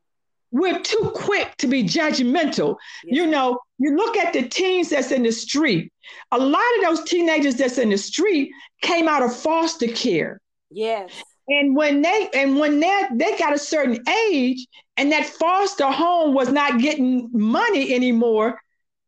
[0.50, 2.76] We're too quick to be judgmental.
[3.04, 3.16] Yes.
[3.16, 5.92] You know, you look at the teens that's in the street.
[6.32, 10.40] A lot of those teenagers that's in the street came out of foster care.
[10.70, 11.12] Yes.
[11.48, 16.34] And when they and when they they got a certain age and that foster home
[16.34, 18.60] was not getting money anymore,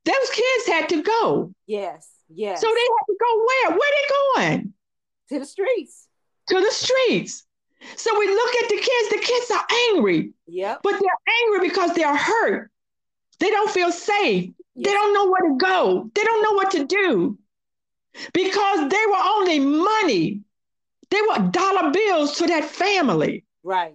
[0.05, 1.53] those kids had to go.
[1.67, 2.61] Yes, yes.
[2.61, 3.79] So they had to go where?
[3.79, 4.75] Where they going?
[5.31, 6.07] To the streets.
[6.49, 7.45] To the streets.
[7.97, 10.33] So we look at the kids, the kids are angry.
[10.51, 10.77] Yeah.
[10.83, 12.71] But they're angry because they're hurt.
[13.39, 14.51] They don't feel safe.
[14.75, 14.87] Yes.
[14.87, 16.11] They don't know where to go.
[16.15, 17.39] They don't know what to do.
[18.35, 20.41] Because they were only money.
[21.11, 23.45] They were dollar bills to that family.
[23.63, 23.95] Right.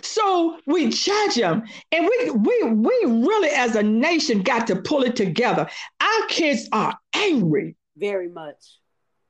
[0.00, 5.02] So we judge them, and we we we really as a nation got to pull
[5.02, 5.68] it together.
[6.00, 7.76] Our kids are angry.
[7.96, 8.78] Very much.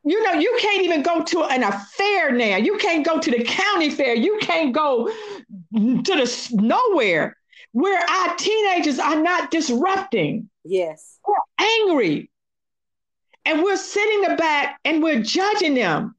[0.06, 2.56] You know, you can't even go to an affair now.
[2.56, 4.14] You can't go to the county fair.
[4.14, 7.36] You can't go to the nowhere
[7.72, 10.48] where our teenagers are not disrupting.
[10.64, 11.18] Yes.
[11.26, 12.30] We're angry.
[13.46, 16.14] And we're sitting the back and we're judging them.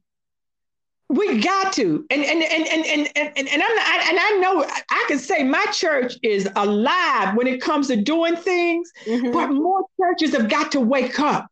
[1.08, 4.64] We got to, and and and and and and, and I'm not, and I know
[4.90, 9.30] I can say my church is alive when it comes to doing things, mm-hmm.
[9.30, 11.48] but more churches have got to wake up.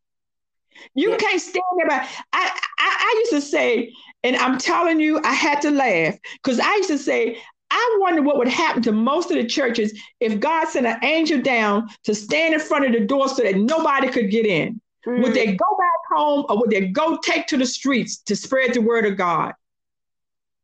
[0.94, 1.16] You yeah.
[1.16, 1.90] can't stand there.
[1.90, 6.60] I, I I used to say, and I'm telling you, I had to laugh because
[6.60, 7.38] I used to say,
[7.70, 11.40] I wonder what would happen to most of the churches if God sent an angel
[11.40, 14.80] down to stand in front of the door so that nobody could get in.
[15.06, 15.22] Mm.
[15.22, 18.74] Would they go back home or would they go take to the streets to spread
[18.74, 19.54] the word of God?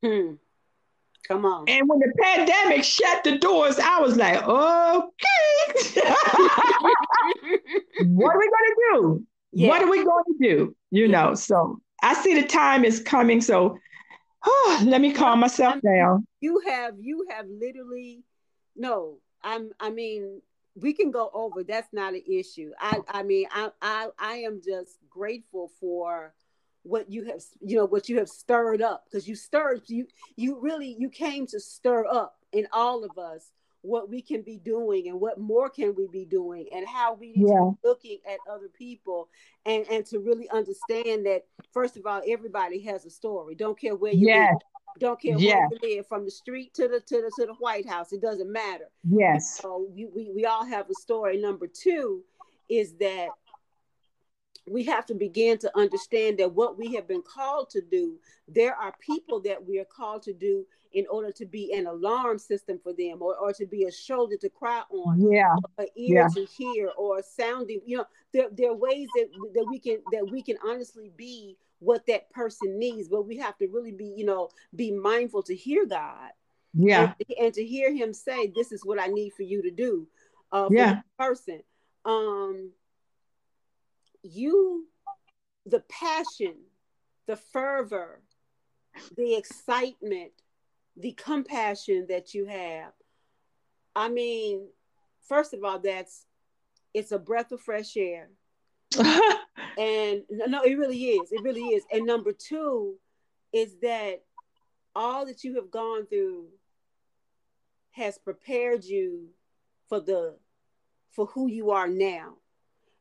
[0.02, 0.34] Hmm.
[1.26, 1.68] Come on.
[1.68, 6.00] And when the pandemic shut the doors, I was like, okay.
[8.06, 9.26] what are we going to do?
[9.52, 9.68] Yeah.
[9.68, 10.76] What are we going to do?
[10.90, 11.10] You yeah.
[11.10, 13.40] know, so I see the time is coming.
[13.40, 13.78] So
[14.44, 16.26] oh, let me calm myself down.
[16.40, 18.24] You have, you have literally,
[18.76, 20.40] no, I'm, I mean,
[20.74, 24.60] we can go over that's not an issue i i mean i i, I am
[24.64, 26.32] just grateful for
[26.82, 30.60] what you have you know what you have stirred up because you stirred you you
[30.60, 33.50] really you came to stir up in all of us
[33.82, 37.32] what we can be doing and what more can we be doing and how we
[37.32, 37.54] need yeah.
[37.54, 39.28] to be looking at other people
[39.64, 43.96] and and to really understand that first of all everybody has a story don't care
[43.96, 44.52] where you yes.
[44.52, 44.60] live
[44.98, 47.88] don't care where you live, from the street to the to the to the White
[47.88, 48.12] House.
[48.12, 48.90] It doesn't matter.
[49.08, 49.60] Yes.
[49.60, 51.40] So we, we, we all have a story.
[51.40, 52.22] Number two
[52.68, 53.28] is that
[54.70, 58.16] we have to begin to understand that what we have been called to do,
[58.46, 62.38] there are people that we are called to do in order to be an alarm
[62.38, 65.54] system for them or, or to be a shoulder to cry on yeah.
[65.78, 66.28] an ear yeah.
[66.34, 70.28] to hear or sounding you know there, there are ways that, that we can that
[70.32, 74.24] we can honestly be what that person needs but we have to really be you
[74.24, 76.30] know be mindful to hear god
[76.74, 77.12] yeah.
[77.28, 80.08] and, and to hear him say this is what i need for you to do
[80.52, 81.00] uh for yeah.
[81.18, 81.62] person.
[82.04, 82.72] Um
[84.22, 84.86] you
[85.66, 86.54] the passion
[87.26, 88.22] the fervor
[89.16, 90.32] the excitement
[90.96, 92.92] the compassion that you have
[93.94, 94.66] i mean
[95.28, 96.26] first of all that's
[96.92, 98.30] it's a breath of fresh air
[99.78, 101.30] and no, it really is.
[101.30, 101.84] It really is.
[101.92, 102.96] And number two
[103.52, 104.22] is that
[104.94, 106.46] all that you have gone through
[107.92, 109.28] has prepared you
[109.88, 110.36] for the
[111.12, 112.34] for who you are now.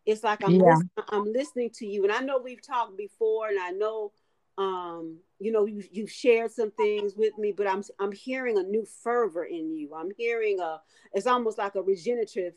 [0.10, 0.72] It's like I'm yeah.
[0.72, 4.12] listening, I'm listening to you, and I know we've talked before, and I know
[4.58, 8.64] um, you know you you've shared some things with me, but I'm I'm hearing a
[8.64, 9.94] new fervor in you.
[9.96, 10.82] I'm hearing a
[11.14, 12.54] it's almost like a regenerative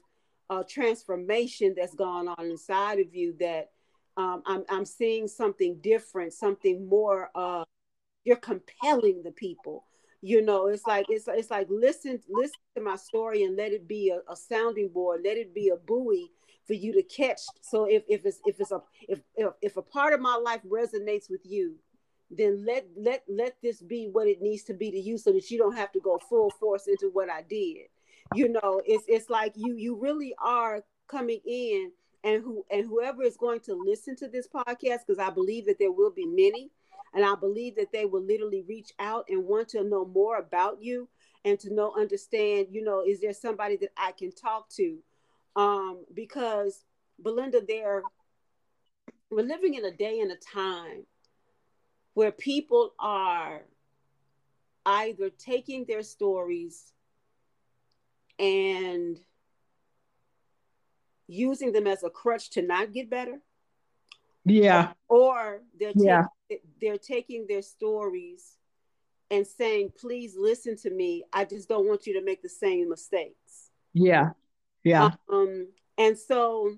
[0.48, 3.70] uh, transformation that's gone on inside of you that
[4.16, 7.30] um, I'm I'm seeing something different, something more.
[7.34, 7.64] Uh,
[8.24, 9.84] you're compelling the people.
[10.24, 13.88] You know, it's like it's it's like listen listen to my story and let it
[13.88, 16.30] be a, a sounding board, let it be a buoy
[16.64, 17.40] for you to catch.
[17.60, 20.60] So if if it's if it's a if if, if a part of my life
[20.64, 21.74] resonates with you,
[22.30, 25.50] then let let let this be what it needs to be to you so that
[25.50, 27.88] you don't have to go full force into what I did.
[28.34, 31.90] You know, it's it's like you you really are coming in
[32.24, 35.78] and who and whoever is going to listen to this podcast because I believe that
[35.80, 36.70] there will be many
[37.14, 40.82] and I believe that they will literally reach out and want to know more about
[40.82, 41.08] you
[41.44, 44.98] and to know understand, you know, is there somebody that I can talk to?
[45.56, 46.84] Um because
[47.22, 48.02] Belinda there
[49.30, 51.06] we're living in a day and a time
[52.14, 53.62] where people are
[54.84, 56.92] either taking their stories
[58.38, 59.18] and
[61.26, 63.40] using them as a crutch to not get better.
[64.44, 64.92] Yeah.
[65.08, 66.24] Or they're yeah.
[66.80, 68.56] They're taking their stories
[69.30, 71.24] and saying, "Please listen to me.
[71.32, 74.30] I just don't want you to make the same mistakes." Yeah.
[74.84, 75.10] Yeah.
[75.28, 76.76] Um and so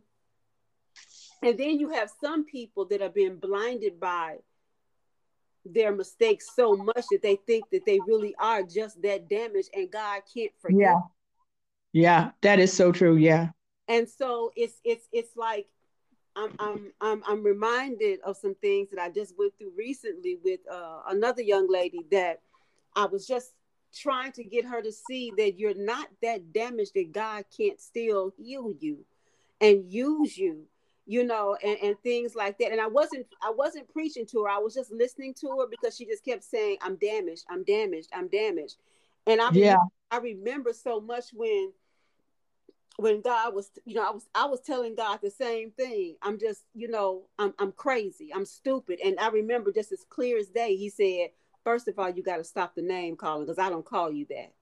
[1.43, 4.39] and then you have some people that are being blinded by
[5.64, 9.91] their mistakes so much that they think that they really are just that damaged and
[9.91, 10.81] God can't forgive.
[10.81, 11.01] Yeah.
[11.93, 13.16] Yeah, that is so true.
[13.16, 13.51] Yeah.
[13.87, 15.66] And so it's it's it's like
[16.37, 20.61] I'm I'm I'm I'm reminded of some things that I just went through recently with
[20.70, 22.41] uh, another young lady that
[22.97, 23.53] I was just
[23.95, 28.32] trying to get her to see that you're not that damaged that God can't still
[28.37, 29.05] heal you
[29.61, 30.64] and use you
[31.07, 32.72] you know and, and things like that.
[32.72, 34.49] And i wasn't i wasn't preaching to her.
[34.49, 37.45] I was just listening to her because she just kept saying i'm damaged.
[37.49, 38.11] I'm damaged.
[38.12, 38.76] I'm damaged.
[39.26, 39.76] And i yeah.
[40.11, 41.72] i remember so much when
[42.97, 46.16] when God was, you know, I was I was telling God the same thing.
[46.22, 48.30] I'm just, you know, I'm I'm crazy.
[48.34, 49.01] I'm stupid.
[49.05, 51.30] And I remember just as clear as day, he said,
[51.64, 54.26] first of all, you got to stop the name calling because I don't call you
[54.30, 54.53] that.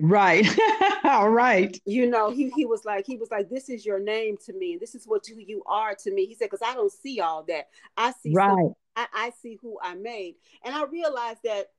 [0.00, 0.46] Right.
[1.04, 1.80] all right.
[1.84, 4.72] You know, he he was like, he was like, this is your name to me,
[4.72, 6.26] and this is what who you are to me.
[6.26, 7.68] He said, because I don't see all that.
[7.96, 8.70] I see right.
[8.96, 10.34] I, I see who I made.
[10.64, 11.70] And I realized that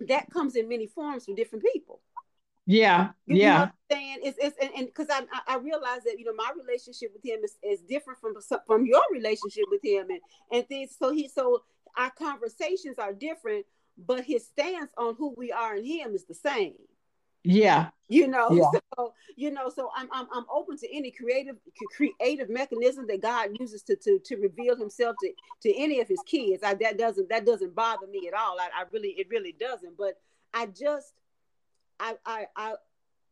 [0.00, 2.00] that comes in many forms from different people.
[2.66, 3.44] Yeah, you, yeah.
[3.44, 6.34] You know what I'm saying it's it's and because I I realize that you know
[6.34, 8.34] my relationship with him is, is different from
[8.66, 10.96] from your relationship with him and and things.
[10.98, 11.62] So he so
[11.96, 16.34] our conversations are different, but his stance on who we are in him is the
[16.34, 16.74] same.
[17.44, 17.88] Yeah.
[18.08, 18.80] You know, yeah.
[18.96, 21.56] so you know, so I'm I'm I'm open to any creative
[21.96, 26.20] creative mechanism that God uses to to to reveal Himself to to any of His
[26.26, 26.64] kids.
[26.64, 28.58] I, that doesn't that doesn't bother me at all.
[28.58, 29.96] I, I really it really doesn't.
[29.96, 30.20] But
[30.54, 31.12] I just
[32.00, 32.74] I I I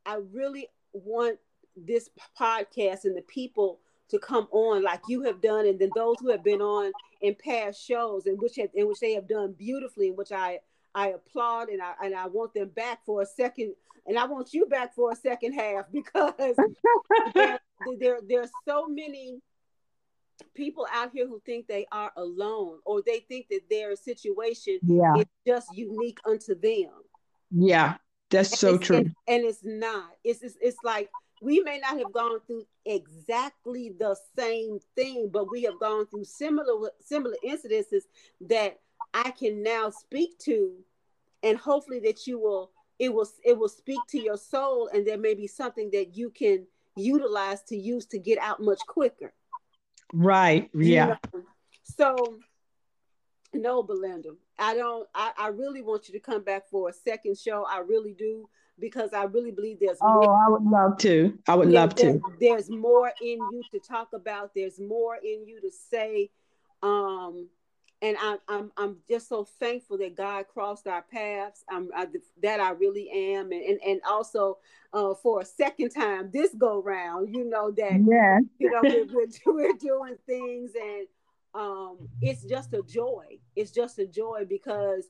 [0.07, 1.39] I really want
[1.77, 2.09] this
[2.39, 6.31] podcast and the people to come on like you have done, and then those who
[6.31, 10.09] have been on in past shows, and which have, in which they have done beautifully,
[10.09, 10.61] in which I
[10.95, 13.75] I applaud and I and I want them back for a second,
[14.07, 16.35] and I want you back for a second half because
[17.35, 17.59] there,
[17.99, 19.41] there there's so many
[20.55, 25.15] people out here who think they are alone or they think that their situation yeah.
[25.17, 26.91] is just unique unto them.
[27.51, 27.95] Yeah.
[28.31, 28.97] That's so true.
[28.97, 30.11] And, and, it's not.
[30.25, 31.11] It's, it's it's like
[31.43, 36.25] we may not have gone through exactly the same thing, but we have gone through
[36.25, 38.03] similar similar incidences
[38.43, 38.81] that
[39.13, 40.73] I can now speak to,
[41.43, 45.19] and hopefully that you will it will it will speak to your soul, and there
[45.19, 46.67] may be something that you can
[46.97, 49.33] utilize to use to get out much quicker.
[50.13, 50.71] Right.
[50.75, 51.17] Yeah.
[51.33, 51.45] You know?
[51.83, 52.39] So
[53.55, 54.31] no, Belinda.
[54.59, 55.09] I don't.
[55.15, 57.65] I, I really want you to come back for a second show.
[57.69, 58.49] I really do
[58.79, 59.99] because I really believe there's.
[60.01, 61.39] Oh, more, I would love to.
[61.49, 62.21] I would love to.
[62.41, 64.53] There's more in you to talk about.
[64.55, 66.31] There's more in you to say.
[66.83, 67.49] Um,
[68.03, 71.65] and I, I'm I'm just so thankful that God crossed our paths.
[71.71, 72.07] I'm I,
[72.43, 74.59] that I really am, and and, and also
[74.93, 79.07] uh, for a second time this go round, you know that yeah, you know we're,
[79.07, 81.07] we're, we're doing things and
[81.55, 83.39] um, it's just a joy.
[83.55, 85.09] It's just a joy because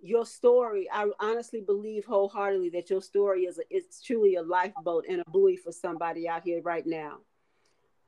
[0.00, 5.06] your story, I honestly believe wholeheartedly that your story is a, it's truly a lifeboat
[5.08, 7.18] and a buoy for somebody out here right now.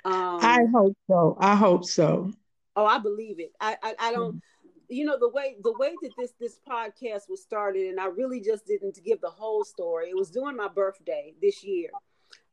[0.04, 1.36] Um, I hope so.
[1.40, 2.30] I hope so.
[2.76, 3.52] Oh, I believe it.
[3.60, 4.40] I, I, I don't.
[4.88, 8.40] You know the way the way that this this podcast was started, and I really
[8.40, 10.10] just didn't give the whole story.
[10.10, 11.90] It was during my birthday this year,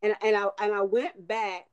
[0.02, 1.68] and and I and I went back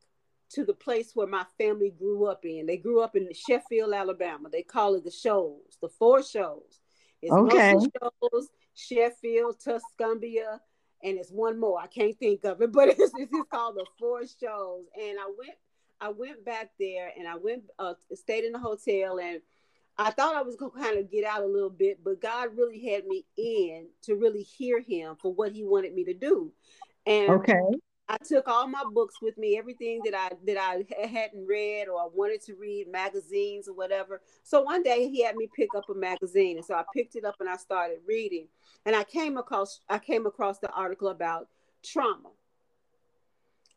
[0.50, 2.66] to the place where my family grew up in.
[2.66, 4.48] They grew up in Sheffield, Alabama.
[4.50, 6.80] They call it the Shoals, the four Shoals.
[7.22, 7.72] It's okay.
[7.72, 10.58] Shoals, Sheffield, Tuscumbia,
[11.02, 11.80] and it's one more.
[11.80, 14.86] I can't think of it, but it's, it's called the four Shoals.
[15.00, 15.56] And I went,
[16.00, 19.40] I went back there and I went uh, stayed in the hotel and
[19.98, 22.88] I thought I was gonna kind of get out a little bit, but God really
[22.88, 26.52] had me in to really hear Him for what He wanted me to do.
[27.06, 27.60] And okay,
[28.10, 32.00] I took all my books with me, everything that I that I hadn't read or
[32.00, 34.20] I wanted to read, magazines or whatever.
[34.42, 37.24] So one day he had me pick up a magazine, and so I picked it
[37.24, 38.48] up and I started reading,
[38.84, 41.48] and I came across I came across the article about
[41.84, 42.30] trauma.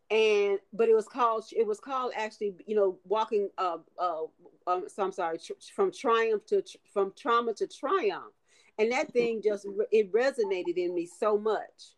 [0.09, 4.23] And but it was called it was called actually you know walking uh uh
[4.65, 8.33] um, so I'm sorry tr- from triumph to tr- from trauma to triumph.
[8.79, 11.93] And that thing just it resonated in me so much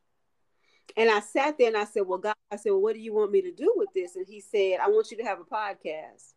[0.97, 3.13] and I sat there and I said well God I said well what do you
[3.13, 4.15] want me to do with this?
[4.15, 6.33] And he said I want you to have a podcast.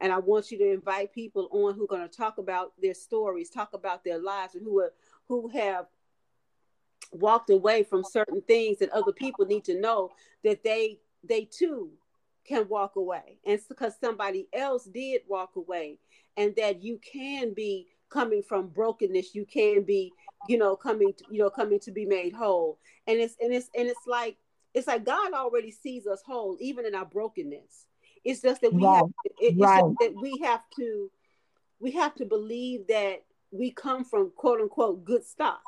[0.00, 2.94] And I want you to invite people on who are going to talk about their
[2.94, 4.92] stories talk about their lives and who are
[5.28, 5.86] who have
[7.12, 10.10] walked away from certain things that other people need to know
[10.42, 11.90] that they they too
[12.44, 13.38] can walk away.
[13.44, 15.98] And it's because somebody else did walk away
[16.36, 20.12] and that you can be coming from brokenness you can be
[20.48, 23.68] you know coming to, you know coming to be made whole and it's and it's
[23.76, 24.36] and it's like
[24.74, 27.86] it's like god already sees us whole even in our brokenness
[28.24, 28.96] it's just that we right.
[28.96, 29.82] have to, it, right.
[30.00, 31.10] that we have to
[31.80, 35.62] we have to believe that we come from quote unquote good stock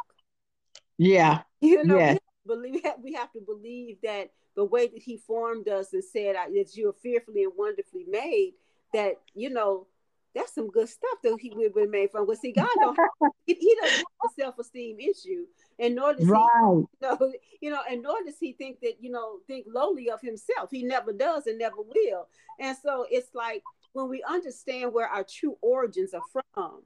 [0.99, 2.19] yeah you know yes.
[2.45, 6.37] we, believe, we have to believe that the way that he formed us and said
[6.37, 8.55] that you're fearfully and wonderfully made,
[8.93, 9.87] that, you know,
[10.35, 12.27] that's some good stuff that he we've been made from.
[12.27, 12.99] But see, God don't
[13.47, 15.47] he, he doesn't have a self-esteem issue,
[15.79, 16.85] and nor does right.
[17.01, 20.11] he, you know, you know, and nor does he think that you know think lowly
[20.11, 20.71] of himself.
[20.71, 22.29] He never does and never will.
[22.59, 23.63] And so it's like
[23.93, 26.83] when we understand where our true origins are from.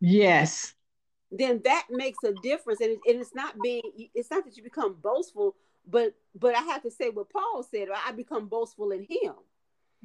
[0.00, 0.74] Yes.
[1.30, 3.82] Then that makes a difference, and, it, and it's not being.
[4.14, 7.88] It's not that you become boastful, but but I have to say what Paul said.
[8.06, 9.34] I become boastful in Him.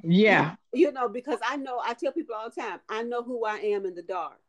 [0.02, 0.56] Yeah.
[0.72, 3.56] You know, because I know I tell people all the time, I know who I
[3.56, 4.40] am in the dark.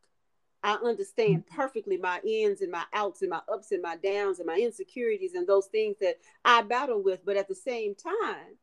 [0.64, 4.48] I understand perfectly my ins and my outs and my ups and my downs and
[4.48, 7.24] my insecurities and those things that I battle with.
[7.24, 8.58] But at the same time,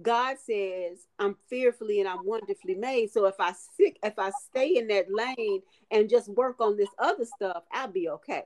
[0.00, 3.12] God says I'm fearfully and I'm wonderfully made.
[3.12, 5.60] So if I sick, if I stay in that lane
[5.90, 8.44] and just work on this other stuff, I'll be okay.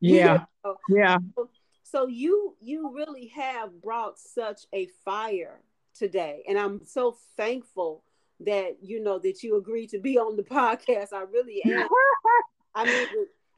[0.00, 0.32] Yeah.
[0.32, 0.76] You know?
[0.88, 1.18] Yeah.
[1.36, 1.48] So,
[1.82, 5.60] so you you really have brought such a fire
[5.94, 6.42] today.
[6.48, 8.04] And i'm so thankful
[8.40, 11.12] that you know that you agreed to be on the podcast.
[11.12, 11.88] I really am.
[12.74, 13.06] I mean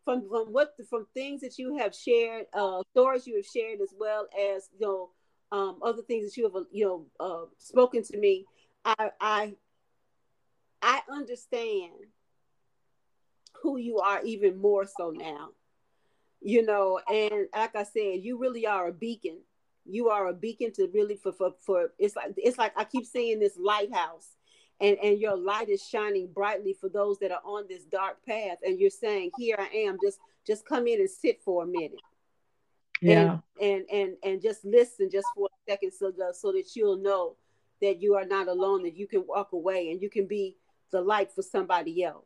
[0.05, 3.95] from from what from things that you have shared uh stories you have shared as
[3.99, 5.11] well as you know
[5.51, 8.45] um other things that you have you know uh spoken to me
[8.85, 9.55] i i
[10.82, 11.93] i understand
[13.62, 15.51] who you are even more so now.
[16.43, 19.39] You know and like i said you really are a beacon
[19.87, 23.05] you are a beacon to really for for, for it's like it's like i keep
[23.05, 24.35] saying this lighthouse
[24.80, 28.59] and and your light is shining brightly for those that are on this dark path.
[28.64, 32.01] And you're saying here i am just just come in and sit for a minute.
[33.01, 33.39] Yeah.
[33.61, 36.97] and and and, and just listen just for a second so that, so that you'll
[36.97, 37.36] know
[37.81, 40.56] that you are not alone that you can walk away and you can be
[40.90, 42.24] the light for somebody else.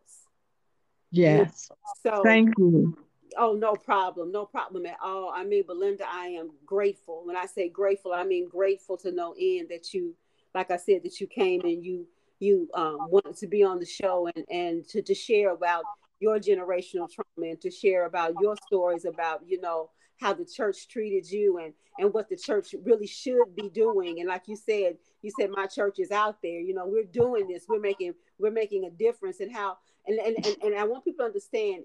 [1.11, 1.71] Yes.
[2.03, 2.97] So thank you
[3.39, 4.33] Oh, no problem.
[4.33, 5.33] No problem at all.
[5.35, 7.23] I mean, Belinda, I am grateful.
[7.25, 10.15] When I say grateful, I mean grateful to no end that you,
[10.55, 12.07] like I said, that you came and you
[12.41, 15.85] you um, wanted to be on the show and and to, to share about
[16.21, 19.91] your generational trauma and to share about your stories about you know
[20.21, 24.29] how the church treated you and and what the church really should be doing and
[24.29, 27.67] like you said you said my church is out there you know we're doing this
[27.69, 31.25] we're making we're making a difference and how and and, and, and i want people
[31.25, 31.85] to understand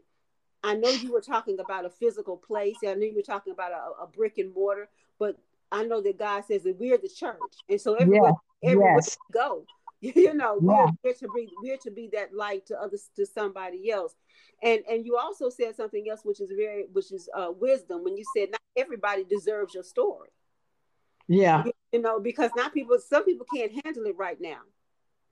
[0.64, 2.78] I know you were talking about a physical place.
[2.86, 5.38] I know you were talking about a, a brick and mortar, but
[5.72, 7.38] I know that God says that we're the church,
[7.68, 8.32] and so everywhere,
[8.62, 8.70] yeah.
[8.70, 9.18] everywhere yes.
[9.30, 9.66] we go,
[10.02, 10.86] you know, yeah.
[10.86, 14.16] we're, we're, to be we're to be that light to others to somebody else.
[14.62, 18.16] And and you also said something else, which is very which is uh, wisdom when
[18.16, 20.30] you said not everybody deserves your story.
[21.28, 22.98] Yeah, you, you know, because not people.
[23.00, 24.60] Some people can't handle it right now.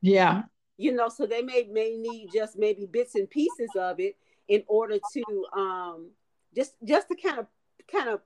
[0.02, 0.44] Yeah,
[0.78, 4.16] you know, so they may may need just maybe bits and pieces of it
[4.52, 6.10] in order to um,
[6.54, 7.48] just just to kind of
[7.90, 8.20] kind of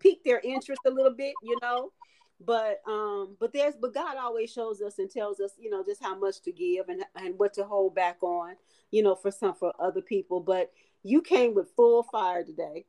[0.00, 1.92] pique their interest a little bit, you know.
[2.40, 6.02] But um, but there's but God always shows us and tells us, you know, just
[6.02, 8.54] how much to give and and what to hold back on,
[8.90, 10.40] you know, for some for other people.
[10.40, 10.72] But
[11.02, 12.86] you came with full fire today.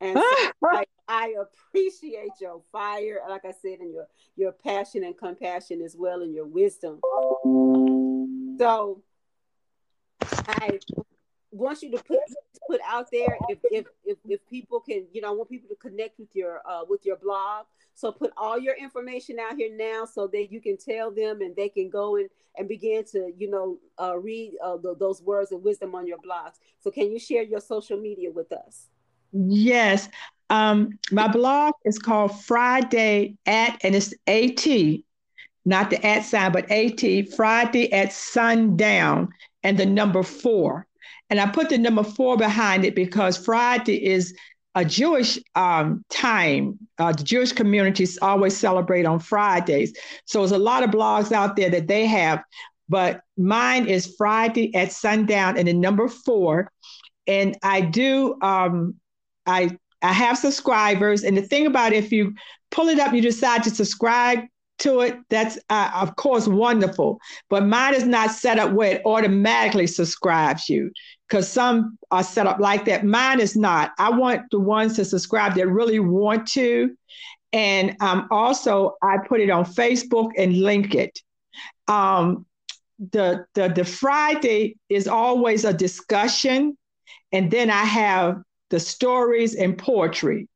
[0.00, 4.06] And so I, I, appreciate your fire, like I said, and your
[4.36, 7.00] your passion and compassion as well, and your wisdom.
[8.58, 9.02] So
[10.48, 10.80] I
[11.56, 12.18] want you to put
[12.68, 15.76] put out there if if if, if people can you know I want people to
[15.76, 17.66] connect with your uh, with your blog.
[17.94, 21.56] So put all your information out here now so that you can tell them and
[21.56, 25.52] they can go and and begin to you know uh, read uh, the, those words
[25.52, 26.58] of wisdom on your blogs.
[26.80, 28.88] So can you share your social media with us?
[29.32, 30.08] Yes.
[30.48, 34.66] Um, my blog is called friday at and it's at
[35.64, 39.28] not the at sign but at friday at sundown
[39.64, 40.85] and the number four
[41.30, 44.34] and I put the number four behind it because Friday is
[44.74, 46.78] a Jewish um, time.
[46.98, 49.96] Uh, the Jewish communities always celebrate on Fridays.
[50.26, 52.42] So there's a lot of blogs out there that they have,
[52.88, 56.70] but mine is Friday at sundown and the number four.
[57.26, 58.96] And I do, um,
[59.46, 61.24] I I have subscribers.
[61.24, 62.34] And the thing about it, if you
[62.70, 64.40] pull it up, you decide to subscribe
[64.78, 67.18] to it, that's uh, of course wonderful.
[67.48, 70.90] But mine is not set up where it automatically subscribes you
[71.28, 73.04] because some are set up like that.
[73.04, 73.92] Mine is not.
[73.98, 76.96] I want the ones to subscribe that really want to.
[77.52, 81.18] And um, also, I put it on Facebook and link it.
[81.88, 82.44] Um,
[83.12, 86.76] the, the, the Friday is always a discussion.
[87.32, 90.48] And then I have the stories and poetry.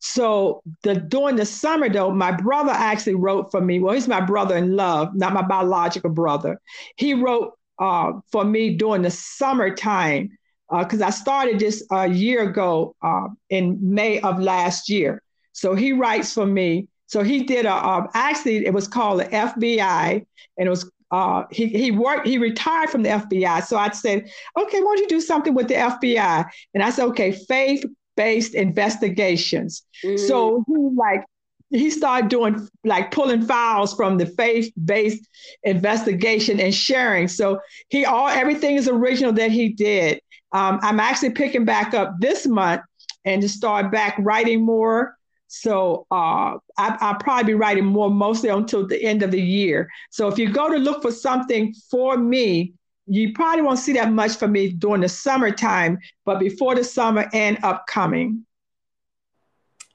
[0.00, 3.80] So the during the summer though, my brother actually wrote for me.
[3.80, 6.60] Well, he's my brother in love, not my biological brother.
[6.96, 10.30] He wrote uh, for me during the summertime
[10.70, 15.22] because uh, I started this a year ago uh, in May of last year.
[15.52, 16.88] So he writes for me.
[17.06, 20.24] So he did a um, actually it was called the FBI,
[20.58, 23.64] and it was uh, he he worked he retired from the FBI.
[23.64, 26.46] So I said, okay, why don't you do something with the FBI?
[26.74, 27.84] And I said, okay, faith
[28.18, 29.84] based investigations.
[30.04, 30.26] Mm-hmm.
[30.26, 31.24] So he like
[31.70, 35.24] he started doing like pulling files from the faith-based
[35.62, 37.28] investigation and sharing.
[37.28, 40.20] So he all everything is original that he did.
[40.52, 42.82] Um, I'm actually picking back up this month
[43.24, 45.14] and to start back writing more.
[45.46, 49.88] So uh, I, will probably be writing more mostly until the end of the year.
[50.10, 52.72] So if you go to look for something for me,
[53.08, 57.28] you probably won't see that much from me during the summertime, but before the summer
[57.32, 58.44] and upcoming.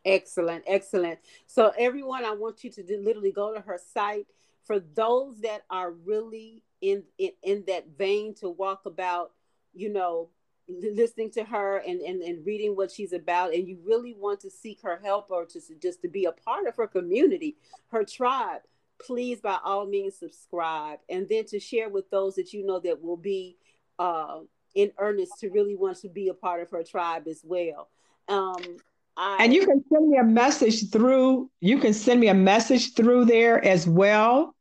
[0.05, 1.19] Excellent, excellent.
[1.47, 4.27] So, everyone, I want you to literally go to her site.
[4.65, 9.31] For those that are really in, in in that vein to walk about,
[9.73, 10.29] you know,
[10.67, 14.49] listening to her and, and and reading what she's about, and you really want to
[14.49, 17.57] seek her help or to just to be a part of her community,
[17.87, 18.61] her tribe.
[19.05, 23.01] Please, by all means, subscribe, and then to share with those that you know that
[23.01, 23.57] will be
[23.99, 24.39] uh,
[24.75, 27.89] in earnest to really want to be a part of her tribe as well.
[28.27, 28.77] Um,
[29.15, 31.49] I, and you can send me a message through.
[31.59, 34.55] You can send me a message through there as well.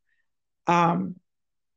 [0.67, 1.17] Um,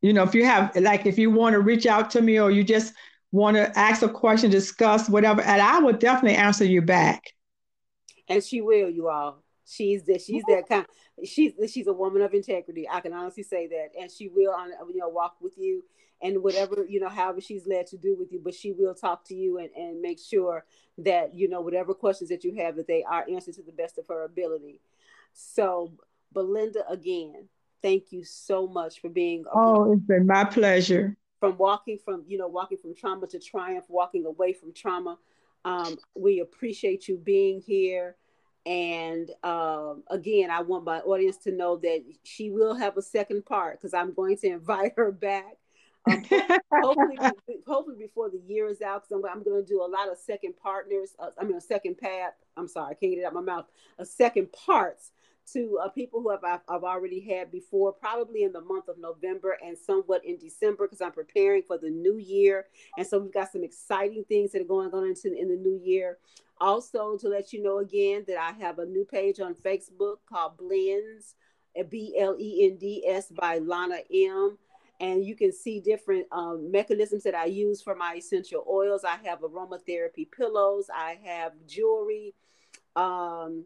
[0.02, 2.52] you know, if you have like if you want to reach out to me or
[2.52, 2.94] you just
[3.32, 7.24] want to ask a question, discuss whatever, and I will definitely answer you back.
[8.28, 9.45] And she will, you all.
[9.66, 10.86] She's that she's that kind.
[11.24, 12.88] She's she's a woman of integrity.
[12.90, 15.84] I can honestly say that, and she will, on you know, walk with you
[16.22, 19.26] and whatever you know however she's led to do with you but she will talk
[19.26, 20.66] to you and, and make sure
[20.98, 23.98] that you know whatever questions that you have that they are answered to the best
[23.98, 24.80] of her ability.
[25.34, 25.92] So
[26.34, 27.48] belinda again
[27.82, 31.18] thank you so much for being oh it's been my pleasure.
[31.40, 35.18] From walking from you know walking from trauma to triumph walking away from trauma.
[35.64, 38.16] Um, we appreciate you being here
[38.66, 43.46] and um, again i want my audience to know that she will have a second
[43.46, 45.58] part because i'm going to invite her back
[46.08, 46.24] um,
[46.72, 47.18] hopefully,
[47.68, 50.18] hopefully before the year is out, because I'm, I'm going to do a lot of
[50.18, 51.16] second partners.
[51.20, 52.34] Uh, I mean, a second path.
[52.58, 53.66] I'm sorry, I can't get it out my mouth.
[53.98, 55.12] A second parts
[55.54, 58.98] to uh, people who have I've, I've, already had before, probably in the month of
[58.98, 62.66] November and somewhat in December, because I'm preparing for the new year.
[62.98, 65.80] And so we've got some exciting things that are going on into in the new
[65.84, 66.18] year.
[66.60, 70.58] Also, to let you know again that I have a new page on Facebook called
[70.58, 71.36] Blends,
[71.90, 74.58] B L E N D S by Lana M
[75.00, 79.04] and you can see different um, mechanisms that I use for my essential oils.
[79.04, 80.90] I have aromatherapy pillows.
[80.94, 82.34] I have jewelry.
[82.96, 83.66] Um,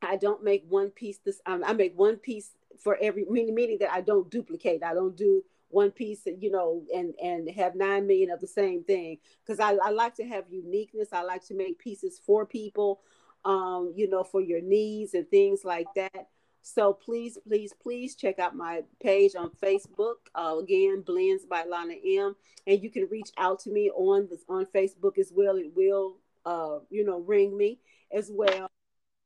[0.00, 1.18] I don't make one piece.
[1.18, 2.50] This um, I make one piece
[2.82, 4.82] for every meaning, meaning that I don't duplicate.
[4.82, 8.84] I don't do one piece, you know, and and have nine million of the same
[8.84, 11.08] thing because I, I like to have uniqueness.
[11.12, 13.00] I like to make pieces for people,
[13.44, 16.28] um, you know, for your needs and things like that.
[16.62, 20.14] So please, please, please check out my page on Facebook.
[20.34, 22.36] Uh, again, Blends by Lana M.
[22.66, 25.56] And you can reach out to me on this on Facebook as well.
[25.56, 27.80] It will, uh, you know, ring me
[28.12, 28.70] as well.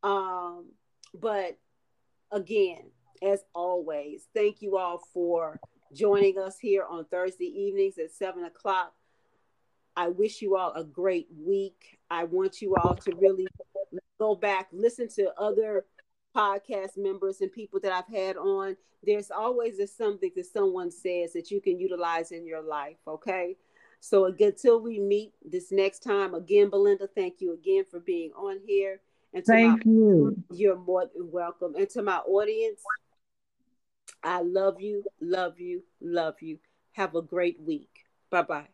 [0.03, 0.71] Um,
[1.13, 1.59] but
[2.33, 2.91] again,
[3.23, 5.61] as always, thank you all for
[5.95, 8.93] joining us here on Thursday evenings at seven o'clock.
[9.97, 11.99] I wish you all a great week.
[12.11, 13.47] I want you all to really
[14.19, 15.87] go back, listen to other
[16.35, 18.77] podcast members and people that I've had on.
[19.03, 22.97] There's always a something that someone says that you can utilize in your life.
[23.07, 23.57] Okay.
[24.01, 28.59] So until we meet this next time, again, Belinda, thank you again for being on
[28.67, 29.01] here.
[29.33, 30.37] And thank my, you.
[30.53, 31.75] You're more than welcome.
[31.75, 32.83] And to my audience,
[34.27, 36.59] I love you, love you, love you.
[36.95, 38.07] Have a great week.
[38.29, 38.67] Bye bye.